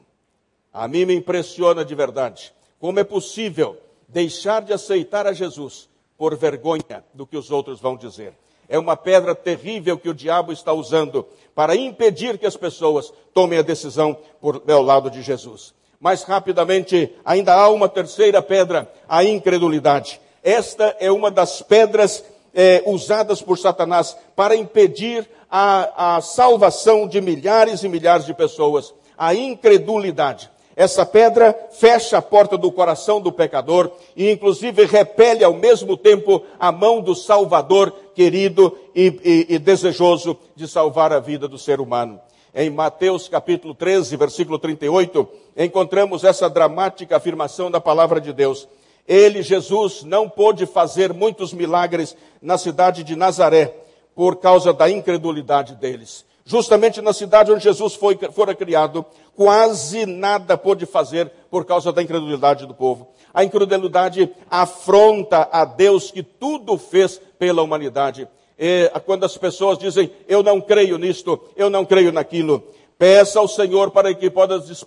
A 0.72 0.86
mim 0.86 1.04
me 1.04 1.14
impressiona 1.14 1.84
de 1.84 1.94
verdade 1.94 2.52
como 2.78 2.98
é 2.98 3.04
possível 3.04 3.76
deixar 4.08 4.62
de 4.62 4.72
aceitar 4.72 5.26
a 5.26 5.32
Jesus 5.32 5.88
por 6.16 6.36
vergonha 6.36 7.04
do 7.12 7.26
que 7.26 7.36
os 7.36 7.50
outros 7.50 7.80
vão 7.80 7.96
dizer. 7.96 8.32
É 8.68 8.78
uma 8.78 8.96
pedra 8.96 9.34
terrível 9.34 9.98
que 9.98 10.08
o 10.08 10.14
diabo 10.14 10.52
está 10.52 10.72
usando 10.72 11.26
para 11.54 11.76
impedir 11.76 12.38
que 12.38 12.46
as 12.46 12.56
pessoas 12.56 13.12
tomem 13.34 13.58
a 13.58 13.62
decisão 13.62 14.16
por, 14.40 14.62
ao 14.68 14.82
lado 14.82 15.10
de 15.10 15.22
Jesus. 15.22 15.74
Mais 16.00 16.22
rapidamente, 16.22 17.14
ainda 17.24 17.52
há 17.52 17.68
uma 17.68 17.88
terceira 17.88 18.40
pedra, 18.40 18.90
a 19.08 19.22
incredulidade. 19.24 20.20
Esta 20.42 20.96
é 20.98 21.10
uma 21.10 21.30
das 21.30 21.60
pedras 21.60 22.24
é, 22.54 22.82
usadas 22.86 23.42
por 23.42 23.58
Satanás 23.58 24.16
para 24.34 24.56
impedir 24.56 25.28
a, 25.50 26.16
a 26.16 26.20
salvação 26.20 27.06
de 27.08 27.20
milhares 27.20 27.82
e 27.82 27.88
milhares 27.88 28.26
de 28.26 28.34
pessoas. 28.34 28.94
A 29.16 29.34
incredulidade. 29.34 30.50
Essa 30.76 31.04
pedra 31.04 31.54
fecha 31.72 32.16
a 32.16 32.22
porta 32.22 32.56
do 32.56 32.72
coração 32.72 33.20
do 33.20 33.30
pecador 33.30 33.90
e, 34.16 34.30
inclusive, 34.30 34.86
repele 34.86 35.44
ao 35.44 35.52
mesmo 35.52 35.96
tempo 35.96 36.42
a 36.58 36.72
mão 36.72 37.02
do 37.02 37.14
Salvador 37.14 37.92
querido 38.14 38.76
e, 38.94 39.08
e, 39.22 39.54
e, 39.54 39.58
desejoso 39.58 40.38
de 40.54 40.66
salvar 40.66 41.12
a 41.12 41.20
vida 41.20 41.46
do 41.46 41.58
ser 41.58 41.80
humano. 41.80 42.20
Em 42.54 42.70
Mateus 42.70 43.28
capítulo 43.28 43.74
13, 43.74 44.16
versículo 44.16 44.58
38, 44.58 45.28
encontramos 45.56 46.24
essa 46.24 46.48
dramática 46.48 47.16
afirmação 47.16 47.70
da 47.70 47.80
palavra 47.80 48.20
de 48.20 48.32
Deus. 48.32 48.66
Ele, 49.11 49.42
Jesus, 49.42 50.05
não 50.05 50.29
pôde 50.29 50.66
fazer 50.66 51.12
muitos 51.12 51.53
milagres 51.53 52.16
na 52.40 52.57
cidade 52.57 53.03
de 53.03 53.16
Nazaré 53.16 53.75
por 54.14 54.37
causa 54.37 54.73
da 54.73 54.88
incredulidade 54.88 55.75
deles. 55.75 56.25
Justamente 56.44 57.01
na 57.01 57.12
cidade 57.12 57.51
onde 57.51 57.64
Jesus 57.64 57.96
foi, 57.96 58.16
fora 58.33 58.55
criado, 58.55 59.05
quase 59.35 60.07
nada 60.07 60.57
pôde 60.57 60.87
fazer 60.87 61.29
por 61.51 61.64
causa 61.64 61.92
da 61.92 62.01
incredulidade 62.01 62.66
do 62.66 62.75
povo. 62.75 63.09
A 63.35 63.42
incredulidade 63.42 64.31
afronta 64.49 65.49
a 65.51 65.64
Deus 65.64 66.12
que 66.12 66.23
tudo 66.23 66.79
fez 66.79 67.20
pela 67.37 67.62
humanidade. 67.62 68.29
E, 68.57 68.92
quando 69.07 69.25
as 69.25 69.37
pessoas 69.37 69.77
dizem, 69.77 70.09
eu 70.29 70.40
não 70.40 70.61
creio 70.61 70.96
nisto, 70.99 71.40
eu 71.57 71.68
não 71.68 71.85
creio 71.85 72.12
naquilo, 72.12 72.62
peça 73.00 73.38
ao 73.38 73.48
Senhor 73.48 73.90
para 73.90 74.12
que, 74.12 74.30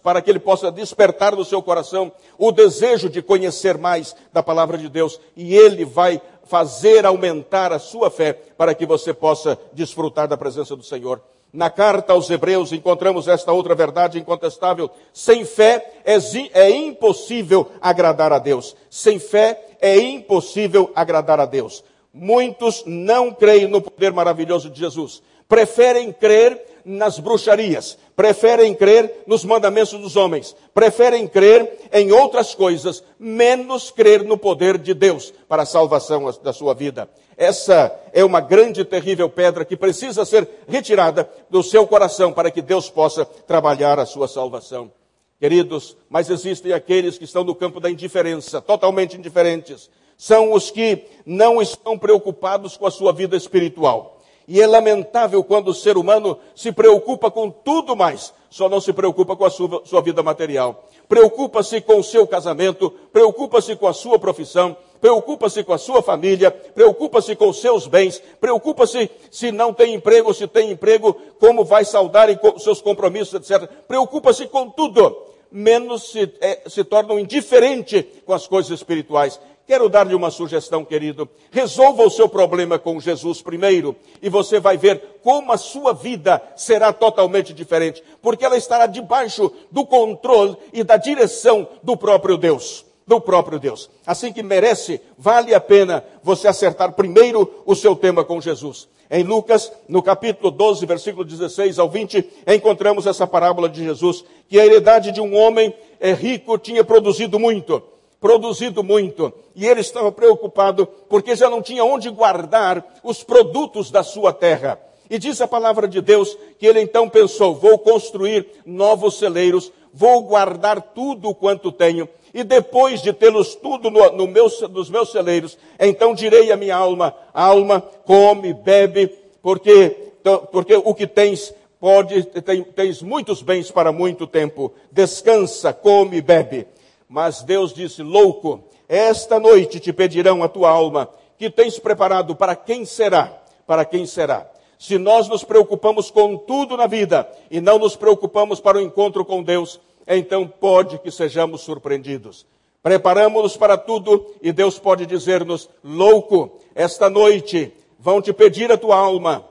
para 0.04 0.22
que 0.22 0.30
Ele 0.30 0.38
possa 0.38 0.72
despertar 0.72 1.36
no 1.36 1.44
seu 1.44 1.64
coração 1.64 2.12
o 2.38 2.52
desejo 2.52 3.10
de 3.10 3.24
conhecer 3.24 3.76
mais 3.76 4.16
da 4.32 4.44
palavra 4.44 4.78
de 4.78 4.88
Deus, 4.88 5.20
e 5.36 5.56
Ele 5.56 5.84
vai 5.84 6.22
fazer 6.44 7.08
aumentar 7.08 7.74
a 7.74 7.80
sua 7.80 8.12
fé 8.12 8.34
para 8.56 8.76
que 8.76 8.86
você 8.86 9.16
possa 9.16 9.58
desfrutar 9.74 10.28
da 10.28 10.38
presença 10.38 10.76
do 10.76 10.84
Senhor. 10.84 11.20
Na 11.52 11.72
carta 11.72 12.14
aos 12.14 12.30
Hebreus 12.30 12.72
encontramos 12.72 13.28
esta 13.28 13.52
outra 13.52 13.74
verdade 13.74 14.20
incontestável. 14.20 14.92
Sem 15.12 15.44
fé 15.44 16.02
é, 16.06 16.16
é, 16.54 16.70
impossível 16.70 17.72
agradar 17.82 18.32
a 18.32 18.38
Deus. 18.38 18.76
Sem 18.92 19.18
fé 19.18 19.60
é 19.82 19.98
impossível 19.98 20.92
agradar 20.96 21.40
a 21.40 21.48
Deus. 21.48 21.84
Muitos 22.14 22.84
não 22.86 23.32
creem 23.32 23.68
no 23.68 23.82
poder 23.82 24.14
maravilhoso 24.14 24.70
de 24.70 24.80
Jesus. 24.80 25.24
Preferem 25.48 26.12
crer 26.12 26.74
nas 26.86 27.20
bruxarias, 27.20 27.98
preferem 28.16 28.74
crer 28.74 29.24
nos 29.26 29.44
mandamentos 29.44 29.94
dos 29.94 30.16
homens, 30.16 30.56
preferem 30.74 31.28
crer 31.28 31.90
em 31.92 32.12
outras 32.12 32.54
coisas, 32.54 33.04
menos 33.20 33.92
crer 33.92 34.24
no 34.24 34.38
poder 34.38 34.78
de 34.78 34.94
Deus 34.94 35.34
para 35.48 35.64
a 35.64 35.66
salvação 35.66 36.32
da 36.44 36.54
sua 36.54 36.74
vida. 36.74 37.10
Essa 37.36 37.92
é 38.14 38.24
uma 38.24 38.40
grande 38.40 38.82
e 38.82 38.86
terrível 38.86 39.30
pedra 39.30 39.66
que 39.66 39.76
precisa 39.76 40.24
ser 40.26 40.48
retirada 40.68 41.30
do 41.50 41.64
seu 41.64 41.88
coração 41.88 42.32
para 42.32 42.52
que 42.52 42.62
Deus 42.62 42.90
possa 42.90 43.26
trabalhar 43.26 44.00
a 44.00 44.06
sua 44.06 44.28
salvação. 44.28 44.92
Queridos, 45.40 45.98
mas 46.10 46.30
existem 46.30 46.72
aqueles 46.72 47.18
que 47.18 47.26
estão 47.26 47.44
no 47.44 47.56
campo 47.56 47.80
da 47.80 47.90
indiferença, 47.90 48.62
totalmente 48.62 49.18
indiferentes. 49.18 49.90
São 50.16 50.54
os 50.54 50.72
que 50.72 51.06
não 51.26 51.62
estão 51.62 51.98
preocupados 51.98 52.78
com 52.78 52.86
a 52.86 52.92
sua 52.92 53.12
vida 53.12 53.36
espiritual. 53.36 54.22
E 54.48 54.62
é 54.62 54.68
lamentável 54.68 55.44
quando 55.44 55.70
o 55.70 55.74
ser 55.74 55.98
humano 55.98 56.38
se 56.56 56.72
preocupa 56.72 57.32
com 57.32 57.50
tudo 57.50 57.96
mais, 57.96 58.34
só 58.50 58.68
não 58.68 58.82
se 58.82 58.92
preocupa 58.92 59.36
com 59.36 59.46
a 59.46 59.50
sua, 59.50 59.82
sua 59.86 60.02
vida 60.02 60.22
material. 60.22 60.86
Preocupa-se 61.08 61.82
com 61.82 62.00
o 62.00 62.04
seu 62.04 62.28
casamento, 62.28 62.90
preocupa-se 63.12 63.76
com 63.76 63.88
a 63.88 63.94
sua 63.94 64.20
profissão, 64.20 64.76
preocupa-se 65.00 65.64
com 65.64 65.74
a 65.74 65.78
sua 65.78 66.02
família, 66.02 66.50
preocupa-se 66.50 67.36
com 67.36 67.50
os 67.50 67.60
seus 67.60 67.88
bens, 67.88 68.22
preocupa-se 68.40 69.10
se 69.30 69.52
não 69.52 69.74
tem 69.74 69.94
emprego, 69.94 70.34
se 70.34 70.48
tem 70.48 70.72
emprego, 70.72 71.16
como 71.40 71.64
vai 71.64 71.84
saudar 71.84 72.30
os 72.56 72.64
seus 72.64 72.82
compromissos, 72.82 73.34
etc. 73.34 73.70
Preocupa-se 73.88 74.48
com 74.48 74.70
tudo, 74.70 75.16
menos 75.52 76.12
se, 76.12 76.34
é, 76.42 76.62
se 76.68 76.84
torna 76.84 77.20
indiferente 77.20 78.04
com 78.26 78.34
as 78.34 78.48
coisas 78.48 78.72
espirituais. 78.72 79.40
Quero 79.66 79.88
dar-lhe 79.88 80.14
uma 80.14 80.30
sugestão, 80.30 80.84
querido. 80.84 81.28
Resolva 81.50 82.04
o 82.04 82.10
seu 82.10 82.28
problema 82.28 82.78
com 82.78 83.00
Jesus 83.00 83.42
primeiro 83.42 83.96
e 84.22 84.28
você 84.28 84.60
vai 84.60 84.76
ver 84.76 85.20
como 85.24 85.54
a 85.54 85.58
sua 85.58 85.94
vida 85.94 86.42
será 86.56 86.92
totalmente 86.92 87.54
diferente, 87.54 88.04
porque 88.22 88.44
ela 88.44 88.58
estará 88.58 88.88
debaixo 88.88 89.50
do 89.72 89.86
controle 89.86 90.58
e 90.74 90.84
da 90.84 90.98
direção 90.98 91.66
do 91.82 91.96
próprio 91.96 92.38
Deus. 92.38 92.86
Do 93.08 93.22
próprio 93.22 93.58
Deus. 93.58 93.90
Assim 94.06 94.34
que 94.34 94.44
merece, 94.44 95.00
vale 95.18 95.54
a 95.54 95.62
pena 95.62 96.04
você 96.22 96.48
acertar 96.48 96.92
primeiro 96.94 97.64
o 97.66 97.74
seu 97.74 97.96
tema 97.96 98.24
com 98.24 98.42
Jesus. 98.42 98.90
Em 99.10 99.24
Lucas, 99.24 99.72
no 99.88 100.02
capítulo 100.02 100.52
12, 100.52 100.86
versículo 100.86 101.24
16 101.24 101.80
ao 101.80 101.90
20, 101.90 102.26
encontramos 102.48 103.06
essa 103.06 103.28
parábola 103.28 103.70
de 103.70 103.84
Jesus, 103.84 104.26
que 104.50 104.60
a 104.60 104.66
heredade 104.66 105.12
de 105.12 105.22
um 105.22 105.36
homem 105.36 105.74
é 106.00 106.14
rico 106.14 106.58
tinha 106.58 106.84
produzido 106.84 107.40
muito 107.40 107.93
produzido 108.24 108.82
muito. 108.82 109.34
E 109.54 109.68
ele 109.68 109.82
estava 109.82 110.10
preocupado 110.10 110.88
porque 111.10 111.36
já 111.36 111.50
não 111.50 111.62
tinha 111.62 111.84
onde 111.84 112.10
guardar 112.10 113.02
os 113.04 113.22
produtos 113.22 113.92
da 113.92 114.02
sua 114.02 114.32
terra. 114.32 114.80
E 115.10 115.20
diz 115.20 115.42
a 115.42 115.48
palavra 115.48 115.90
de 115.90 116.00
Deus 116.00 116.38
que 116.58 116.66
ele 116.66 116.80
então 116.80 117.10
pensou: 117.10 117.54
vou 117.54 117.78
construir 117.78 118.48
novos 118.66 119.20
celeiros, 119.20 119.74
vou 119.94 120.22
guardar 120.22 120.82
tudo 120.82 121.36
quanto 121.36 121.70
tenho, 121.70 122.08
e 122.34 122.46
depois 122.46 123.02
de 123.02 123.12
tê-los 123.12 123.56
tudo 123.56 123.92
no, 123.92 124.10
no 124.14 124.26
meus, 124.26 124.62
nos 124.62 124.90
meus 124.90 125.12
celeiros, 125.12 125.58
então 125.78 126.16
direi 126.16 126.50
à 126.50 126.56
minha 126.56 126.78
alma: 126.78 127.14
alma, 127.34 127.82
come, 128.06 128.54
bebe, 128.54 129.08
porque, 129.42 130.14
porque 130.50 130.76
o 130.76 130.96
que 130.96 131.06
tens 131.06 131.54
pode, 131.78 132.24
tem, 132.24 132.64
tens 132.64 133.02
muitos 133.02 133.42
bens 133.42 133.70
para 133.70 133.92
muito 133.92 134.26
tempo. 134.26 134.74
Descansa, 134.90 135.74
come, 135.74 136.22
bebe. 136.22 136.66
Mas 137.14 137.44
Deus 137.44 137.72
disse: 137.76 138.02
Louco, 138.02 138.64
esta 138.90 139.40
noite 139.40 139.80
te 139.80 139.94
pedirão 139.94 140.42
a 140.42 140.48
tua 140.50 140.72
alma, 140.72 141.08
que 141.38 141.48
tens 141.48 141.78
preparado 141.78 142.36
para 142.36 142.56
quem 142.56 142.86
será? 142.86 143.40
Para 143.68 143.86
quem 143.86 144.08
será? 144.08 144.50
Se 144.80 144.98
nós 144.98 145.28
nos 145.28 145.44
preocupamos 145.44 146.10
com 146.10 146.36
tudo 146.36 146.76
na 146.76 146.88
vida 146.88 147.30
e 147.52 147.62
não 147.62 147.78
nos 147.78 147.96
preocupamos 147.96 148.60
para 148.60 148.80
o 148.80 148.82
encontro 148.82 149.24
com 149.24 149.44
Deus, 149.44 149.80
então 150.08 150.48
pode 150.48 150.98
que 150.98 151.12
sejamos 151.12 151.62
surpreendidos. 151.62 152.48
Preparamos-nos 152.82 153.56
para 153.56 153.78
tudo 153.78 154.34
e 154.42 154.52
Deus 154.52 154.80
pode 154.80 155.06
dizer-nos: 155.06 155.70
Louco, 155.84 156.58
esta 156.74 157.12
noite 157.12 157.72
vão 158.00 158.24
te 158.24 158.34
pedir 158.34 158.72
a 158.72 158.78
tua 158.78 158.98
alma 158.98 159.46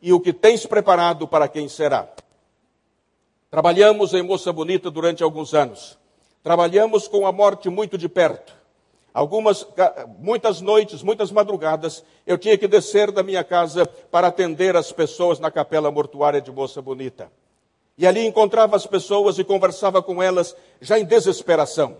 e 0.00 0.12
o 0.12 0.20
que 0.20 0.32
tens 0.32 0.64
preparado 0.66 1.26
para 1.26 1.48
quem 1.48 1.68
será. 1.68 2.08
Trabalhamos 3.50 4.14
em 4.14 4.22
Moça 4.22 4.52
Bonita 4.52 4.88
durante 4.88 5.24
alguns 5.24 5.52
anos. 5.52 6.00
Trabalhamos 6.42 7.06
com 7.06 7.26
a 7.26 7.32
morte 7.32 7.68
muito 7.68 7.96
de 7.96 8.08
perto. 8.08 8.54
Algumas, 9.14 9.66
muitas 10.18 10.60
noites, 10.60 11.02
muitas 11.02 11.30
madrugadas, 11.30 12.02
eu 12.26 12.38
tinha 12.38 12.56
que 12.56 12.66
descer 12.66 13.12
da 13.12 13.22
minha 13.22 13.44
casa 13.44 13.86
para 13.86 14.28
atender 14.28 14.74
as 14.74 14.90
pessoas 14.90 15.38
na 15.38 15.50
capela 15.50 15.90
mortuária 15.90 16.40
de 16.40 16.50
Moça 16.50 16.80
Bonita. 16.80 17.30
E 17.96 18.06
ali 18.06 18.26
encontrava 18.26 18.74
as 18.74 18.86
pessoas 18.86 19.38
e 19.38 19.44
conversava 19.44 20.02
com 20.02 20.22
elas 20.22 20.56
já 20.80 20.98
em 20.98 21.04
desesperação. 21.04 21.96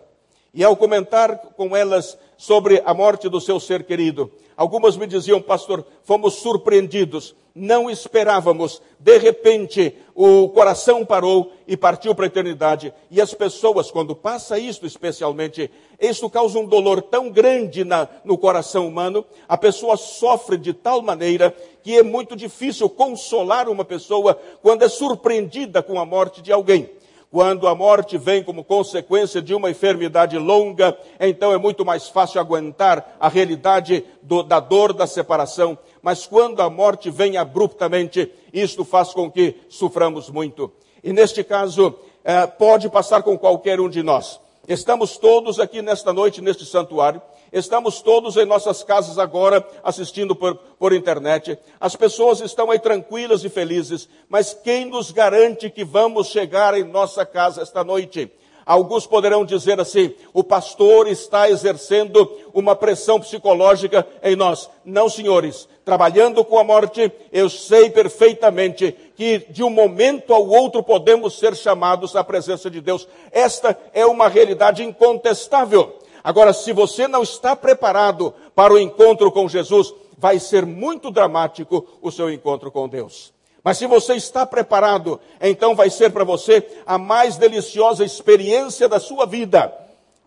E 0.54 0.62
ao 0.62 0.76
comentar 0.76 1.38
com 1.56 1.74
elas 1.74 2.18
sobre 2.36 2.82
a 2.84 2.92
morte 2.92 3.26
do 3.26 3.40
seu 3.40 3.58
ser 3.58 3.84
querido, 3.84 4.30
algumas 4.54 4.98
me 4.98 5.06
diziam, 5.06 5.40
pastor, 5.40 5.82
fomos 6.04 6.34
surpreendidos, 6.34 7.34
não 7.54 7.90
esperávamos. 7.90 8.82
De 8.98 9.16
repente, 9.16 9.96
o 10.14 10.50
coração 10.50 11.06
parou 11.06 11.52
e 11.66 11.74
partiu 11.74 12.14
para 12.14 12.26
a 12.26 12.28
eternidade. 12.28 12.92
E 13.10 13.18
as 13.18 13.32
pessoas, 13.32 13.90
quando 13.90 14.14
passa 14.14 14.58
isso 14.58 14.84
especialmente, 14.84 15.70
isso 15.98 16.28
causa 16.28 16.58
um 16.58 16.66
dolor 16.66 17.00
tão 17.00 17.30
grande 17.30 17.82
na, 17.82 18.06
no 18.22 18.36
coração 18.36 18.86
humano, 18.86 19.24
a 19.48 19.56
pessoa 19.56 19.96
sofre 19.96 20.58
de 20.58 20.74
tal 20.74 21.00
maneira 21.00 21.54
que 21.82 21.96
é 21.96 22.02
muito 22.02 22.36
difícil 22.36 22.90
consolar 22.90 23.70
uma 23.70 23.86
pessoa 23.86 24.38
quando 24.60 24.82
é 24.82 24.88
surpreendida 24.88 25.82
com 25.82 25.98
a 25.98 26.04
morte 26.04 26.42
de 26.42 26.52
alguém. 26.52 26.90
Quando 27.32 27.66
a 27.66 27.74
morte 27.74 28.18
vem 28.18 28.44
como 28.44 28.62
consequência 28.62 29.40
de 29.40 29.54
uma 29.54 29.70
enfermidade 29.70 30.36
longa, 30.36 30.94
então 31.18 31.50
é 31.50 31.56
muito 31.56 31.82
mais 31.82 32.06
fácil 32.06 32.38
aguentar 32.38 33.16
a 33.18 33.26
realidade 33.26 34.04
do, 34.20 34.42
da 34.42 34.60
dor 34.60 34.92
da 34.92 35.06
separação. 35.06 35.78
Mas 36.02 36.26
quando 36.26 36.60
a 36.60 36.68
morte 36.68 37.08
vem 37.10 37.38
abruptamente, 37.38 38.30
isto 38.52 38.84
faz 38.84 39.14
com 39.14 39.30
que 39.30 39.56
soframos 39.70 40.28
muito. 40.28 40.70
E 41.02 41.10
neste 41.10 41.42
caso, 41.42 41.94
eh, 42.22 42.46
pode 42.46 42.90
passar 42.90 43.22
com 43.22 43.38
qualquer 43.38 43.80
um 43.80 43.88
de 43.88 44.02
nós. 44.02 44.38
Estamos 44.68 45.16
todos 45.16 45.58
aqui 45.58 45.80
nesta 45.80 46.12
noite, 46.12 46.42
neste 46.42 46.66
santuário, 46.66 47.22
Estamos 47.52 48.00
todos 48.00 48.38
em 48.38 48.46
nossas 48.46 48.82
casas 48.82 49.18
agora 49.18 49.66
assistindo 49.84 50.34
por, 50.34 50.54
por 50.78 50.92
internet. 50.92 51.58
As 51.78 51.94
pessoas 51.94 52.40
estão 52.40 52.70
aí 52.70 52.78
tranquilas 52.78 53.44
e 53.44 53.50
felizes, 53.50 54.08
mas 54.26 54.54
quem 54.54 54.86
nos 54.86 55.10
garante 55.10 55.68
que 55.68 55.84
vamos 55.84 56.28
chegar 56.28 56.74
em 56.74 56.84
nossa 56.84 57.26
casa 57.26 57.60
esta 57.60 57.84
noite? 57.84 58.30
Alguns 58.64 59.06
poderão 59.06 59.44
dizer 59.44 59.80
assim: 59.80 60.14
o 60.32 60.42
pastor 60.42 61.08
está 61.08 61.50
exercendo 61.50 62.30
uma 62.54 62.74
pressão 62.74 63.20
psicológica 63.20 64.06
em 64.22 64.36
nós. 64.36 64.70
Não, 64.84 65.08
senhores. 65.08 65.68
Trabalhando 65.84 66.44
com 66.44 66.58
a 66.58 66.64
morte, 66.64 67.12
eu 67.32 67.50
sei 67.50 67.90
perfeitamente 67.90 68.96
que 69.16 69.38
de 69.50 69.64
um 69.64 69.70
momento 69.70 70.32
ao 70.32 70.46
outro 70.46 70.82
podemos 70.82 71.38
ser 71.38 71.56
chamados 71.56 72.14
à 72.14 72.22
presença 72.22 72.70
de 72.70 72.80
Deus. 72.80 73.06
Esta 73.32 73.76
é 73.92 74.06
uma 74.06 74.28
realidade 74.28 74.84
incontestável. 74.84 75.98
Agora, 76.22 76.52
se 76.52 76.72
você 76.72 77.08
não 77.08 77.22
está 77.22 77.56
preparado 77.56 78.32
para 78.54 78.72
o 78.72 78.78
encontro 78.78 79.30
com 79.32 79.48
Jesus, 79.48 79.92
vai 80.16 80.38
ser 80.38 80.64
muito 80.64 81.10
dramático 81.10 81.86
o 82.00 82.10
seu 82.10 82.30
encontro 82.30 82.70
com 82.70 82.88
Deus. 82.88 83.32
Mas 83.64 83.78
se 83.78 83.86
você 83.86 84.14
está 84.14 84.44
preparado, 84.44 85.20
então 85.40 85.74
vai 85.74 85.88
ser 85.88 86.10
para 86.10 86.24
você 86.24 86.66
a 86.86 86.98
mais 86.98 87.36
deliciosa 87.36 88.04
experiência 88.04 88.88
da 88.88 88.98
sua 88.98 89.24
vida, 89.24 89.72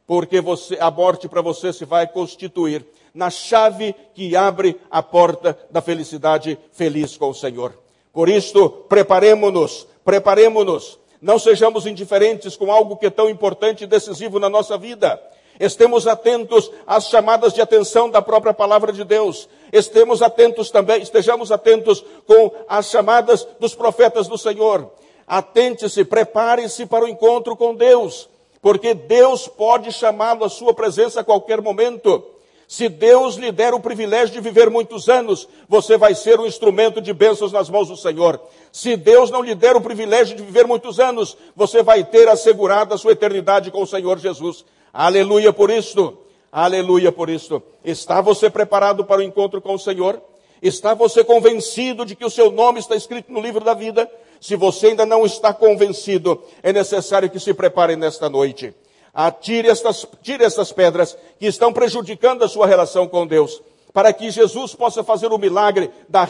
porque 0.08 0.39
você, 0.39 0.77
a 0.79 0.89
morte 0.89 1.27
para 1.27 1.41
você 1.41 1.73
se 1.73 1.84
vai 1.84 2.08
constituir 2.08 2.86
na 3.13 3.29
chave 3.29 3.95
que 4.13 4.36
abre 4.36 4.79
a 4.91 5.01
porta 5.01 5.58
da 5.69 5.81
felicidade 5.81 6.58
feliz 6.71 7.17
com 7.17 7.29
o 7.29 7.34
Senhor. 7.34 7.73
Por 8.13 8.29
isto, 8.29 8.69
preparemo-nos, 8.69 9.88
preparemo-nos. 10.03 10.99
Não 11.21 11.39
sejamos 11.39 11.86
indiferentes 11.86 12.55
com 12.55 12.71
algo 12.71 12.97
que 12.97 13.08
é 13.08 13.10
tão 13.10 13.29
importante 13.29 13.84
e 13.84 13.88
decisivo 13.88 14.39
na 14.39 14.49
nossa 14.49 14.77
vida. 14.77 15.21
Estemos 15.60 16.06
atentos 16.06 16.72
às 16.86 17.08
chamadas 17.08 17.54
de 17.54 17.62
atenção 17.62 18.10
da 18.10 18.22
própria 18.22 18.54
palavra 18.54 18.91
de 18.91 19.04
Deus. 19.04 19.48
Estemos 19.72 20.22
atentos 20.22 20.70
também, 20.70 21.02
estejamos 21.02 21.52
atentos 21.52 22.04
com 22.28 22.52
as 22.68 22.89
chamadas 22.89 23.48
dos 23.60 23.74
profetas 23.74 24.28
do 24.28 24.38
Senhor. 24.38 24.89
Atente-se, 25.28 26.04
prepare-se 26.04 26.86
para 26.86 27.06
o 27.06 27.08
encontro 27.08 27.56
com 27.56 27.74
Deus, 27.74 28.30
porque 28.62 28.94
Deus 28.94 29.48
pode 29.48 29.91
chamá-lo 29.91 30.44
à 30.44 30.50
sua 30.50 30.74
presença 30.74 31.22
a 31.22 31.24
qualquer 31.24 31.62
momento. 31.62 32.24
Se 32.68 32.89
Deus 32.89 33.36
lhe 33.36 33.52
der 33.52 33.74
o 33.74 33.80
privilégio 33.80 34.34
de 34.34 34.41
viver 34.41 34.70
muitos 34.70 35.08
anos, 35.08 35.48
você 35.70 35.98
vai 35.98 36.15
ser 36.15 36.39
um 36.39 36.48
instrumento 36.48 37.00
de 37.00 37.13
bênçãos 37.13 37.52
nas 37.52 37.70
mãos 37.70 37.89
do 37.89 37.96
Senhor. 37.96 38.39
Se 38.72 38.98
Deus 38.98 39.30
não 39.30 39.44
lhe 39.44 39.54
der 39.54 39.76
o 39.76 39.82
privilégio 39.82 40.36
de 40.36 40.44
viver 40.44 40.65
muitos 40.65 41.00
anos, 41.00 41.38
você 41.56 41.84
vai 41.84 42.04
ter 42.04 42.28
assegurada 42.28 42.96
a 42.96 42.98
sua 42.98 43.12
eternidade 43.12 43.70
com 43.70 43.84
o 43.84 43.88
Senhor 43.88 44.18
Jesus. 44.18 44.65
Aleluia 44.97 45.51
por 45.51 45.69
isto. 45.69 46.17
Aleluia 46.49 47.12
por 47.12 47.29
isto. 47.29 47.62
Está 47.84 48.21
você 48.21 48.49
preparado 48.49 49.03
para 49.03 49.19
o 49.19 49.23
encontro 49.23 49.60
com 49.60 49.73
o 49.73 49.79
Senhor? 49.79 50.21
Está 50.62 50.93
você 50.93 51.21
convencido 51.21 52.05
de 52.05 52.15
que 52.15 52.23
o 52.23 52.29
seu 52.29 52.49
nome 52.49 52.79
está 52.79 52.95
escrito 52.95 53.29
no 53.29 53.41
livro 53.41 53.62
da 53.62 53.73
vida? 53.73 54.10
Se 54.39 54.55
você 54.55 54.88
ainda 54.88 55.05
não 55.05 55.25
está 55.25 55.53
convencido, 55.53 56.41
é 56.63 56.71
necessário 56.71 57.29
que 57.29 57.41
se 57.41 57.53
prepare 57.53 57.97
nesta 57.97 58.29
noite. 58.29 58.73
Atire 59.13 59.67
estas, 59.67 60.08
tire 60.23 60.45
estas 60.45 60.71
pedras 60.71 61.17
que 61.38 61.45
estão 61.45 61.73
prejudicando 61.73 62.45
a 62.45 62.47
sua 62.47 62.65
relação 62.65 63.05
com 63.05 63.27
Deus, 63.27 63.62
para 63.91 64.13
que 64.13 64.31
Jesus 64.31 64.73
possa 64.75 65.03
fazer 65.03 65.27
o 65.27 65.38
milagre 65.38 65.91
da, 66.08 66.25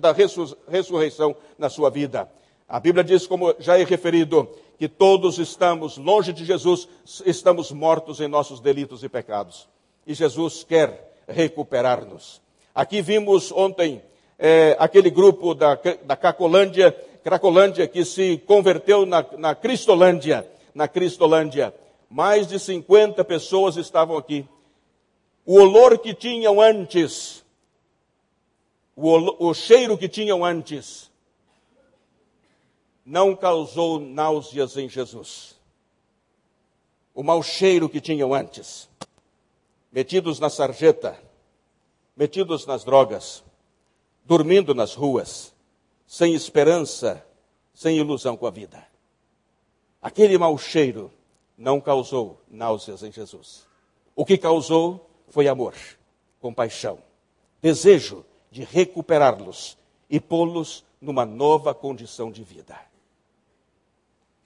da 0.00 0.14
ressurreição 0.66 1.36
na 1.58 1.68
sua 1.68 1.90
vida. 1.90 2.26
A 2.66 2.80
Bíblia 2.80 3.04
diz, 3.04 3.26
como 3.26 3.54
já 3.58 3.78
é 3.78 3.84
referido, 3.84 4.48
que 4.78 4.88
todos 4.88 5.38
estamos 5.38 5.96
longe 5.96 6.32
de 6.32 6.44
Jesus, 6.44 6.88
estamos 7.24 7.72
mortos 7.72 8.20
em 8.20 8.28
nossos 8.28 8.60
delitos 8.60 9.02
e 9.02 9.08
pecados. 9.08 9.68
E 10.06 10.14
Jesus 10.14 10.64
quer 10.64 11.22
recuperar-nos. 11.26 12.40
Aqui 12.74 13.00
vimos 13.00 13.50
ontem 13.52 14.02
é, 14.38 14.76
aquele 14.78 15.10
grupo 15.10 15.54
da, 15.54 15.78
da 16.04 16.16
Cacolândia, 16.16 16.92
Cracolândia, 17.24 17.88
que 17.88 18.04
se 18.04 18.38
converteu 18.46 19.04
na, 19.04 19.24
na 19.36 19.54
Cristolândia. 19.54 20.46
Na 20.74 20.86
Cristolândia. 20.86 21.74
Mais 22.08 22.46
de 22.46 22.58
50 22.58 23.24
pessoas 23.24 23.76
estavam 23.76 24.16
aqui. 24.16 24.46
O 25.44 25.58
olor 25.58 25.98
que 25.98 26.14
tinham 26.14 26.60
antes, 26.60 27.44
o, 28.94 29.08
olor, 29.08 29.36
o 29.40 29.54
cheiro 29.54 29.96
que 29.96 30.08
tinham 30.08 30.44
antes, 30.44 31.10
não 33.06 33.36
causou 33.36 34.00
náuseas 34.00 34.76
em 34.76 34.88
Jesus. 34.88 35.54
O 37.14 37.22
mau 37.22 37.40
cheiro 37.40 37.88
que 37.88 38.00
tinham 38.00 38.34
antes, 38.34 38.88
metidos 39.92 40.40
na 40.40 40.50
sarjeta, 40.50 41.16
metidos 42.16 42.66
nas 42.66 42.82
drogas, 42.82 43.44
dormindo 44.24 44.74
nas 44.74 44.94
ruas, 44.94 45.54
sem 46.04 46.34
esperança, 46.34 47.24
sem 47.72 47.96
ilusão 47.96 48.36
com 48.36 48.44
a 48.44 48.50
vida. 48.50 48.84
Aquele 50.02 50.36
mau 50.36 50.58
cheiro 50.58 51.12
não 51.56 51.80
causou 51.80 52.42
náuseas 52.50 53.04
em 53.04 53.12
Jesus. 53.12 53.68
O 54.16 54.24
que 54.24 54.36
causou 54.36 55.08
foi 55.28 55.46
amor, 55.46 55.74
compaixão, 56.40 56.98
desejo 57.62 58.24
de 58.50 58.64
recuperá-los 58.64 59.78
e 60.10 60.18
pô-los 60.18 60.84
numa 61.00 61.24
nova 61.24 61.72
condição 61.72 62.32
de 62.32 62.42
vida 62.42 62.76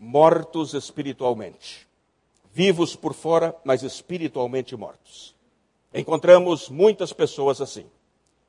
mortos 0.02 0.72
espiritualmente. 0.72 1.86
Vivos 2.54 2.96
por 2.96 3.12
fora, 3.12 3.54
mas 3.62 3.82
espiritualmente 3.82 4.74
mortos. 4.74 5.36
Encontramos 5.92 6.70
muitas 6.70 7.12
pessoas 7.12 7.60
assim. 7.60 7.84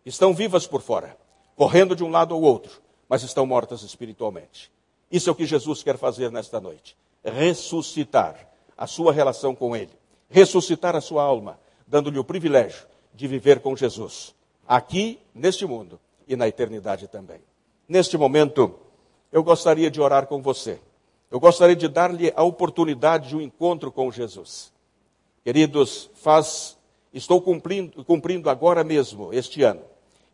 Estão 0.05 0.33
vivas 0.33 0.65
por 0.65 0.81
fora, 0.81 1.17
correndo 1.55 1.93
de 1.93 2.05
um 2.05 2.09
lado 2.09 2.33
ao 2.33 2.41
outro, 2.41 2.81
mas 3.09 3.21
estão 3.21 3.45
mortas 3.45 3.83
espiritualmente. 3.83 4.71
Isso 5.11 5.29
é 5.29 5.33
o 5.33 5.35
que 5.35 5.45
Jesus 5.45 5.83
quer 5.83 5.97
fazer 5.97 6.31
nesta 6.31 6.61
noite: 6.61 6.95
ressuscitar 7.21 8.49
a 8.77 8.87
sua 8.87 9.11
relação 9.11 9.53
com 9.53 9.75
Ele, 9.75 9.91
ressuscitar 10.29 10.95
a 10.95 11.01
sua 11.01 11.21
alma, 11.21 11.59
dando-lhe 11.85 12.17
o 12.17 12.23
privilégio 12.23 12.87
de 13.13 13.27
viver 13.27 13.59
com 13.59 13.75
Jesus, 13.75 14.33
aqui, 14.65 15.19
neste 15.35 15.65
mundo 15.65 15.99
e 16.25 16.37
na 16.37 16.47
eternidade 16.47 17.09
também. 17.09 17.41
Neste 17.89 18.17
momento, 18.17 18.79
eu 19.33 19.43
gostaria 19.43 19.91
de 19.91 19.99
orar 19.99 20.27
com 20.27 20.41
você 20.41 20.79
eu 21.31 21.39
gostaria 21.39 21.75
de 21.75 21.87
dar-lhe 21.87 22.33
a 22.35 22.43
oportunidade 22.43 23.29
de 23.29 23.35
um 23.37 23.41
encontro 23.41 23.89
com 23.89 24.11
Jesus. 24.11 24.71
Queridos, 25.45 26.09
faz, 26.15 26.77
estou 27.13 27.41
cumprindo, 27.41 28.03
cumprindo 28.03 28.49
agora 28.49 28.83
mesmo, 28.83 29.33
este 29.33 29.63
ano, 29.63 29.81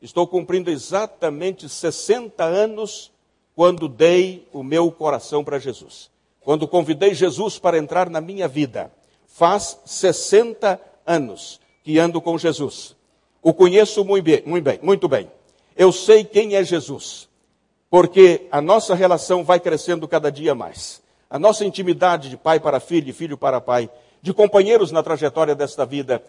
estou 0.01 0.25
cumprindo 0.25 0.71
exatamente 0.71 1.69
60 1.69 2.43
anos 2.43 3.12
quando 3.55 3.88
dei 3.88 4.47
o 4.51 4.63
meu 4.63 4.91
coração 4.91 5.43
para 5.43 5.60
Jesus. 5.60 6.10
Quando 6.41 6.67
convidei 6.67 7.13
Jesus 7.13 7.60
para 7.60 7.77
entrar 7.77 8.10
na 8.10 8.21
minha 8.21 8.47
vida. 8.47 8.91
Faz 9.27 9.79
60 9.86 10.79
anos 11.05 11.60
que 11.83 11.99
ando 11.99 12.19
com 12.19 12.38
Jesus. 12.38 12.95
O 13.41 13.53
conheço 13.53 14.03
muito 14.03 14.23
bem, 14.23 14.43
muito 14.45 14.63
bem, 14.63 14.79
muito 14.81 15.07
bem. 15.07 15.31
Eu 15.75 15.91
sei 15.91 16.23
quem 16.23 16.55
é 16.55 16.63
Jesus 16.63 17.26
porque 17.89 18.47
a 18.52 18.62
nossa 18.62 18.93
relação 18.93 19.43
vai 19.43 19.60
crescendo 19.60 20.08
cada 20.08 20.32
dia 20.32 20.54
mais. 20.54 21.02
A 21.30 21.39
nossa 21.39 21.65
intimidade 21.65 22.30
de 22.30 22.38
pai 22.38 22.60
para 22.60 22.80
filho, 22.80 23.06
de 23.06 23.13
filho 23.13 23.38
para 23.38 23.62
pai, 23.62 23.89
de 24.21 24.34
companheiros 24.34 24.91
na 24.91 25.04
trajetória 25.04 25.56
desta 25.56 25.86
vida, 25.86 26.21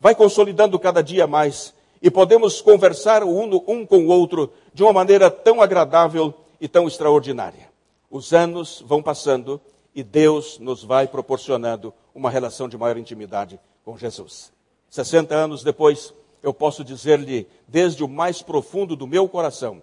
vai 0.00 0.14
consolidando 0.14 0.78
cada 0.78 1.02
dia 1.02 1.26
mais 1.26 1.74
e 2.00 2.10
podemos 2.10 2.60
conversar 2.60 3.22
um, 3.22 3.62
um 3.66 3.86
com 3.86 4.06
o 4.06 4.08
outro 4.08 4.52
de 4.74 4.82
uma 4.82 4.92
maneira 4.92 5.30
tão 5.30 5.60
agradável 5.60 6.34
e 6.60 6.66
tão 6.66 6.88
extraordinária. 6.88 7.70
Os 8.10 8.32
anos 8.32 8.82
vão 8.86 9.02
passando 9.02 9.60
e 9.94 10.02
Deus 10.02 10.58
nos 10.58 10.82
vai 10.82 11.06
proporcionando 11.06 11.94
uma 12.14 12.30
relação 12.30 12.68
de 12.68 12.76
maior 12.76 12.96
intimidade 12.96 13.60
com 13.84 13.96
Jesus. 13.96 14.52
60 14.90 15.34
anos 15.34 15.62
depois, 15.62 16.12
eu 16.42 16.52
posso 16.52 16.84
dizer-lhe, 16.84 17.46
desde 17.66 18.02
o 18.02 18.08
mais 18.08 18.42
profundo 18.42 18.96
do 18.96 19.06
meu 19.06 19.28
coração, 19.28 19.82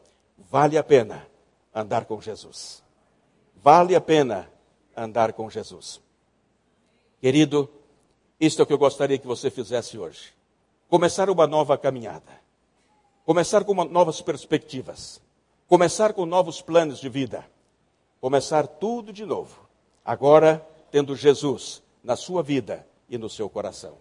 Vale 0.50 0.78
a 0.80 0.84
pena 0.84 1.28
andar 1.74 2.06
com 2.06 2.20
Jesus. 2.20 2.84
Vale 3.56 3.96
a 3.96 4.02
pena 4.02 4.52
andar 4.98 5.32
com 5.34 5.48
Jesus. 5.48 6.02
Querido, 7.22 7.70
isto 8.40 8.60
é 8.60 8.64
o 8.64 8.66
que 8.66 8.74
eu 8.74 8.78
gostaria 8.78 9.20
que 9.20 9.28
você 9.28 9.52
fizesse 9.52 9.98
hoje. 9.98 10.34
Começar 10.90 11.30
uma 11.30 11.46
nova 11.46 11.78
caminhada. 11.78 12.42
Começar 13.26 13.64
com 13.64 13.76
novas 13.86 14.22
perspectivas. 14.22 15.22
Começar 15.68 16.14
com 16.14 16.26
novos 16.26 16.64
planos 16.64 17.00
de 17.00 17.10
vida. 17.10 17.46
Começar 18.20 18.66
tudo 18.66 19.14
de 19.14 19.26
novo. 19.28 19.70
Agora, 20.04 20.68
tendo 20.90 21.16
Jesus 21.16 21.84
na 22.04 22.16
sua 22.16 22.42
vida 22.42 22.88
e 23.08 23.20
no 23.20 23.30
seu 23.30 23.48
coração. 23.50 23.98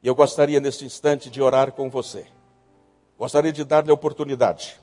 E 0.00 0.06
eu 0.06 0.14
gostaria 0.14 0.60
neste 0.60 0.84
instante 0.84 1.28
de 1.28 1.42
orar 1.42 1.72
com 1.72 1.90
você. 1.90 2.24
Gostaria 3.18 3.52
de 3.52 3.64
dar-lhe 3.64 3.90
a 3.90 3.94
oportunidade 3.94 4.78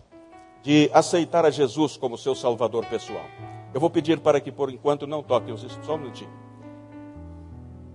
de 0.64 0.90
aceitar 0.94 1.46
a 1.46 1.50
Jesus 1.50 1.98
como 1.98 2.18
seu 2.18 2.36
salvador 2.36 2.86
pessoal. 2.86 3.26
Eu 3.74 3.80
vou 3.80 3.90
pedir 3.90 4.20
para 4.20 4.40
que 4.40 4.52
por 4.52 4.70
enquanto 4.72 5.06
não 5.06 5.22
toquem 5.22 5.54
os 5.54 5.62
só 5.86 5.96
um 5.96 5.98
minutinho. 5.98 6.32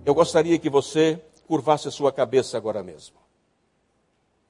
Eu 0.05 0.13
gostaria 0.13 0.57
que 0.59 0.69
você 0.69 1.21
curvasse 1.47 1.87
a 1.87 1.91
sua 1.91 2.11
cabeça 2.11 2.57
agora 2.57 2.83
mesmo. 2.83 3.17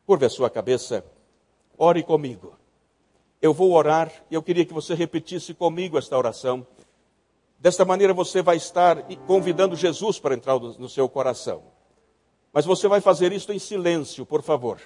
Curve 0.05 0.25
a 0.25 0.29
sua 0.29 0.49
cabeça, 0.49 1.05
ore 1.77 2.03
comigo. 2.03 2.53
Eu 3.41 3.53
vou 3.53 3.71
orar 3.73 4.11
e 4.31 4.35
eu 4.35 4.43
queria 4.43 4.65
que 4.65 4.73
você 4.73 4.93
repetisse 4.93 5.53
comigo 5.53 5.97
esta 5.97 6.17
oração. 6.17 6.65
Desta 7.59 7.85
maneira 7.85 8.13
você 8.13 8.41
vai 8.41 8.57
estar 8.57 9.03
convidando 9.27 9.75
Jesus 9.75 10.19
para 10.19 10.35
entrar 10.35 10.59
no 10.59 10.89
seu 10.89 11.07
coração. 11.07 11.63
Mas 12.51 12.65
você 12.65 12.87
vai 12.87 13.01
fazer 13.01 13.31
isso 13.31 13.51
em 13.51 13.59
silêncio, 13.59 14.25
por 14.25 14.41
favor. 14.41 14.79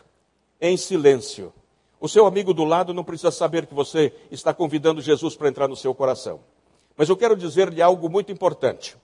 Em 0.61 0.77
silêncio. 0.77 1.53
O 1.99 2.07
seu 2.07 2.25
amigo 2.25 2.53
do 2.53 2.63
lado 2.63 2.93
não 2.93 3.03
precisa 3.03 3.31
saber 3.31 3.65
que 3.65 3.73
você 3.73 4.13
está 4.29 4.53
convidando 4.53 5.01
Jesus 5.01 5.35
para 5.35 5.49
entrar 5.49 5.67
no 5.67 5.75
seu 5.75 5.95
coração. 5.95 6.39
Mas 6.95 7.09
eu 7.09 7.17
quero 7.17 7.35
dizer-lhe 7.35 7.81
algo 7.81 8.09
muito 8.09 8.31
importante. 8.31 8.95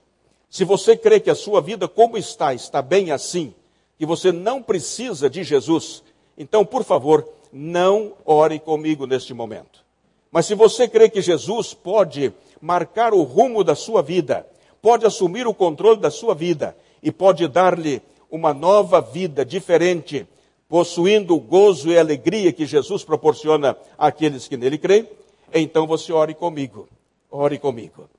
Se 0.48 0.64
você 0.64 0.96
crê 0.96 1.18
que 1.18 1.30
a 1.30 1.34
sua 1.34 1.60
vida 1.60 1.88
como 1.88 2.16
está, 2.16 2.54
está 2.54 2.80
bem 2.80 3.10
assim, 3.10 3.52
que 3.98 4.06
você 4.06 4.30
não 4.30 4.62
precisa 4.62 5.28
de 5.28 5.42
Jesus, 5.42 6.02
então, 6.36 6.64
por 6.64 6.84
favor, 6.84 7.28
não 7.52 8.12
ore 8.24 8.58
comigo 8.58 9.06
neste 9.06 9.32
momento. 9.32 9.84
Mas 10.30 10.46
se 10.46 10.54
você 10.54 10.88
crê 10.88 11.08
que 11.08 11.22
Jesus 11.22 11.74
pode 11.74 12.32
marcar 12.60 13.14
o 13.14 13.22
rumo 13.22 13.62
da 13.62 13.74
sua 13.74 14.02
vida, 14.02 14.46
pode 14.82 15.06
assumir 15.06 15.46
o 15.46 15.54
controle 15.54 16.00
da 16.00 16.10
sua 16.10 16.34
vida 16.34 16.76
e 17.02 17.12
pode 17.12 17.46
dar-lhe 17.46 18.02
uma 18.30 18.52
nova 18.52 19.00
vida 19.00 19.44
diferente, 19.44 20.26
possuindo 20.74 21.36
o 21.36 21.40
gozo 21.40 21.88
e 21.88 21.96
alegria 21.96 22.52
que 22.52 22.66
Jesus 22.66 23.04
proporciona 23.04 23.76
àqueles 23.96 24.48
que 24.48 24.56
nele 24.56 24.76
creem, 24.76 25.08
então 25.52 25.86
você 25.86 26.12
ore 26.12 26.34
comigo. 26.34 26.88
Ore 27.30 27.60
comigo. 27.60 28.10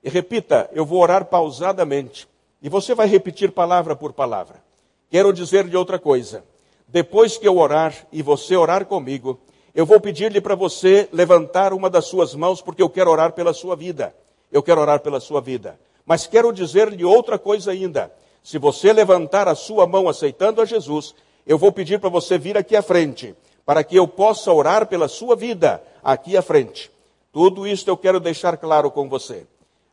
E 0.00 0.08
repita, 0.08 0.70
eu 0.72 0.86
vou 0.86 1.02
orar 1.02 1.24
pausadamente. 1.24 2.28
E 2.62 2.68
você 2.68 2.94
vai 2.94 3.08
repetir 3.08 3.50
palavra 3.50 3.96
por 3.96 4.12
palavra. 4.12 4.62
Quero 5.10 5.32
dizer 5.32 5.66
de 5.66 5.76
outra 5.76 5.98
coisa. 5.98 6.44
Depois 6.86 7.36
que 7.36 7.48
eu 7.48 7.58
orar 7.58 7.92
e 8.12 8.22
você 8.22 8.54
orar 8.54 8.86
comigo, 8.86 9.40
eu 9.74 9.84
vou 9.84 9.98
pedir-lhe 9.98 10.40
para 10.40 10.54
você 10.54 11.08
levantar 11.12 11.72
uma 11.72 11.90
das 11.90 12.04
suas 12.04 12.32
mãos, 12.32 12.62
porque 12.62 12.80
eu 12.80 12.88
quero 12.88 13.10
orar 13.10 13.32
pela 13.32 13.52
sua 13.52 13.74
vida. 13.74 14.14
Eu 14.52 14.62
quero 14.62 14.80
orar 14.80 15.00
pela 15.00 15.18
sua 15.18 15.40
vida. 15.40 15.80
Mas 16.06 16.28
quero 16.28 16.52
dizer-lhe 16.52 17.04
outra 17.04 17.40
coisa 17.40 17.72
ainda. 17.72 18.14
Se 18.40 18.56
você 18.56 18.92
levantar 18.92 19.48
a 19.48 19.56
sua 19.56 19.84
mão 19.84 20.08
aceitando 20.08 20.60
a 20.60 20.64
Jesus, 20.64 21.12
eu 21.46 21.58
vou 21.58 21.72
pedir 21.72 22.00
para 22.00 22.08
você 22.08 22.38
vir 22.38 22.56
aqui 22.56 22.76
à 22.76 22.82
frente, 22.82 23.34
para 23.64 23.84
que 23.84 23.96
eu 23.96 24.06
possa 24.08 24.52
orar 24.52 24.86
pela 24.86 25.08
sua 25.08 25.36
vida 25.36 25.82
aqui 26.02 26.36
à 26.36 26.42
frente. 26.42 26.90
Tudo 27.32 27.66
isso 27.66 27.88
eu 27.88 27.96
quero 27.96 28.20
deixar 28.20 28.56
claro 28.56 28.90
com 28.90 29.08
você. 29.08 29.46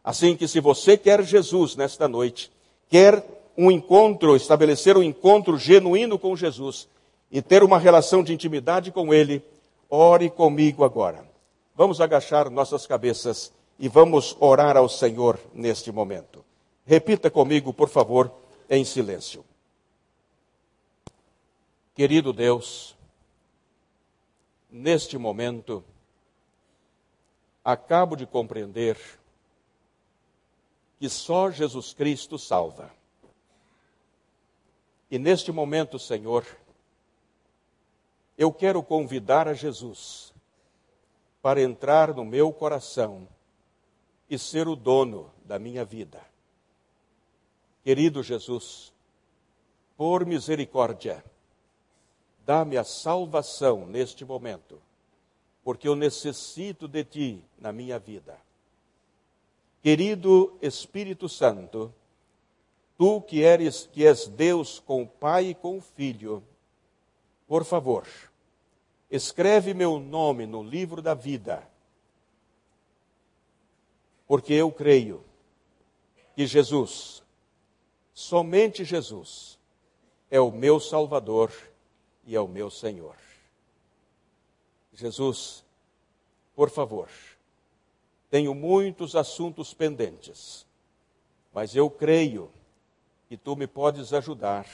Assim 0.03 0.35
que 0.35 0.47
se 0.47 0.59
você 0.59 0.97
quer 0.97 1.23
Jesus 1.23 1.75
nesta 1.75 2.07
noite, 2.07 2.51
quer 2.89 3.23
um 3.57 3.69
encontro, 3.69 4.35
estabelecer 4.35 4.97
um 4.97 5.03
encontro 5.03 5.57
genuíno 5.57 6.17
com 6.17 6.35
Jesus 6.35 6.87
e 7.31 7.41
ter 7.41 7.63
uma 7.63 7.77
relação 7.77 8.23
de 8.23 8.33
intimidade 8.33 8.91
com 8.91 9.13
Ele, 9.13 9.43
ore 9.89 10.29
comigo 10.29 10.83
agora. 10.83 11.23
Vamos 11.75 12.01
agachar 12.01 12.49
nossas 12.49 12.85
cabeças 12.85 13.51
e 13.79 13.87
vamos 13.87 14.35
orar 14.39 14.77
ao 14.77 14.87
Senhor 14.87 15.39
neste 15.53 15.91
momento. 15.91 16.43
Repita 16.85 17.29
comigo, 17.29 17.73
por 17.73 17.89
favor, 17.89 18.31
em 18.69 18.83
silêncio. 18.83 19.43
Querido 21.93 22.31
Deus, 22.31 22.95
neste 24.69 25.17
momento, 25.17 25.83
acabo 27.65 28.15
de 28.15 28.25
compreender 28.25 28.97
que 30.97 31.09
só 31.09 31.51
Jesus 31.51 31.93
Cristo 31.93 32.39
salva. 32.39 32.93
E 35.09 35.19
neste 35.19 35.51
momento, 35.51 35.99
Senhor, 35.99 36.45
eu 38.37 38.53
quero 38.53 38.81
convidar 38.81 39.49
a 39.49 39.53
Jesus 39.53 40.33
para 41.41 41.61
entrar 41.61 42.13
no 42.13 42.23
meu 42.23 42.53
coração 42.53 43.27
e 44.29 44.39
ser 44.39 44.65
o 44.69 44.77
dono 44.77 45.29
da 45.43 45.59
minha 45.59 45.83
vida. 45.83 46.21
Querido 47.83 48.23
Jesus, 48.23 48.93
por 49.97 50.25
misericórdia, 50.25 51.21
dá-me 52.45 52.77
a 52.77 52.83
salvação 52.83 53.85
neste 53.85 54.25
momento, 54.25 54.81
porque 55.63 55.87
eu 55.87 55.95
necessito 55.95 56.87
de 56.87 57.03
Ti 57.03 57.43
na 57.59 57.71
minha 57.71 57.97
vida. 57.99 58.37
Querido 59.81 60.57
Espírito 60.61 61.27
Santo, 61.27 61.93
Tu 62.97 63.21
que 63.21 63.41
eres 63.41 63.89
que 63.91 64.05
és 64.05 64.27
Deus 64.27 64.79
com 64.79 65.03
o 65.03 65.07
Pai 65.07 65.47
e 65.47 65.55
com 65.55 65.77
o 65.77 65.81
Filho, 65.81 66.43
por 67.47 67.65
favor, 67.65 68.07
escreve 69.09 69.73
meu 69.73 69.99
nome 69.99 70.45
no 70.45 70.61
livro 70.61 71.01
da 71.01 71.13
vida, 71.13 71.67
porque 74.27 74.53
eu 74.53 74.71
creio 74.71 75.23
que 76.35 76.45
Jesus 76.45 77.21
Somente 78.13 78.83
Jesus 78.83 79.57
é 80.29 80.39
o 80.39 80.51
meu 80.51 80.79
Salvador 80.79 81.51
e 82.25 82.35
é 82.35 82.39
o 82.39 82.47
meu 82.47 82.69
Senhor. 82.69 83.15
Jesus, 84.93 85.63
por 86.55 86.69
favor, 86.69 87.09
tenho 88.29 88.53
muitos 88.53 89.15
assuntos 89.15 89.73
pendentes, 89.73 90.65
mas 91.53 91.75
eu 91.75 91.89
creio 91.89 92.51
que 93.27 93.37
tu 93.37 93.55
me 93.55 93.67
podes 93.67 94.13
ajudar 94.13 94.67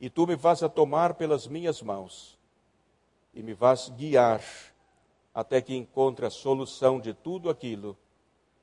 e 0.00 0.10
tu 0.10 0.26
me 0.26 0.34
vas 0.34 0.62
a 0.62 0.68
tomar 0.68 1.14
pelas 1.14 1.46
minhas 1.46 1.80
mãos 1.82 2.38
e 3.34 3.42
me 3.42 3.54
vas 3.54 3.88
guiar 3.90 4.42
até 5.34 5.62
que 5.62 5.74
encontre 5.74 6.26
a 6.26 6.30
solução 6.30 7.00
de 7.00 7.14
tudo 7.14 7.48
aquilo 7.48 7.96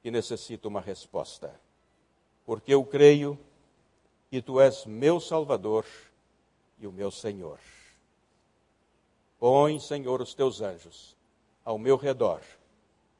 que 0.02 0.12
necessita 0.12 0.68
uma 0.68 0.82
resposta. 0.82 1.60
Porque 2.46 2.74
eu 2.74 2.84
creio 2.84 3.40
que 4.30 4.42
tu 4.42 4.60
és 4.60 4.86
meu 4.86 5.20
Salvador 5.20 5.86
e 6.80 6.88
o 6.88 6.92
meu 6.92 7.12
Senhor. 7.12 7.60
Põe, 9.40 9.80
Senhor, 9.80 10.22
os 10.22 10.34
teus 10.34 10.62
anjos 10.62 11.16
ao 11.64 11.78
meu 11.78 11.98
redor 11.98 12.42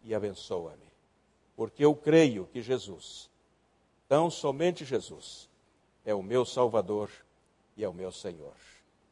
e 0.04 0.16
abençoa-me, 0.16 0.92
porque 1.56 1.84
eu 1.84 1.96
creio 1.96 2.48
que 2.48 2.62
Jesus, 2.62 3.30
tão 4.08 4.30
somente 4.30 4.84
Jesus, 4.84 5.50
é 6.06 6.14
o 6.14 6.24
meu 6.24 6.46
Salvador 6.46 7.10
e 7.78 7.84
é 7.84 7.90
o 7.90 7.94
meu 7.94 8.12
Senhor. 8.12 8.56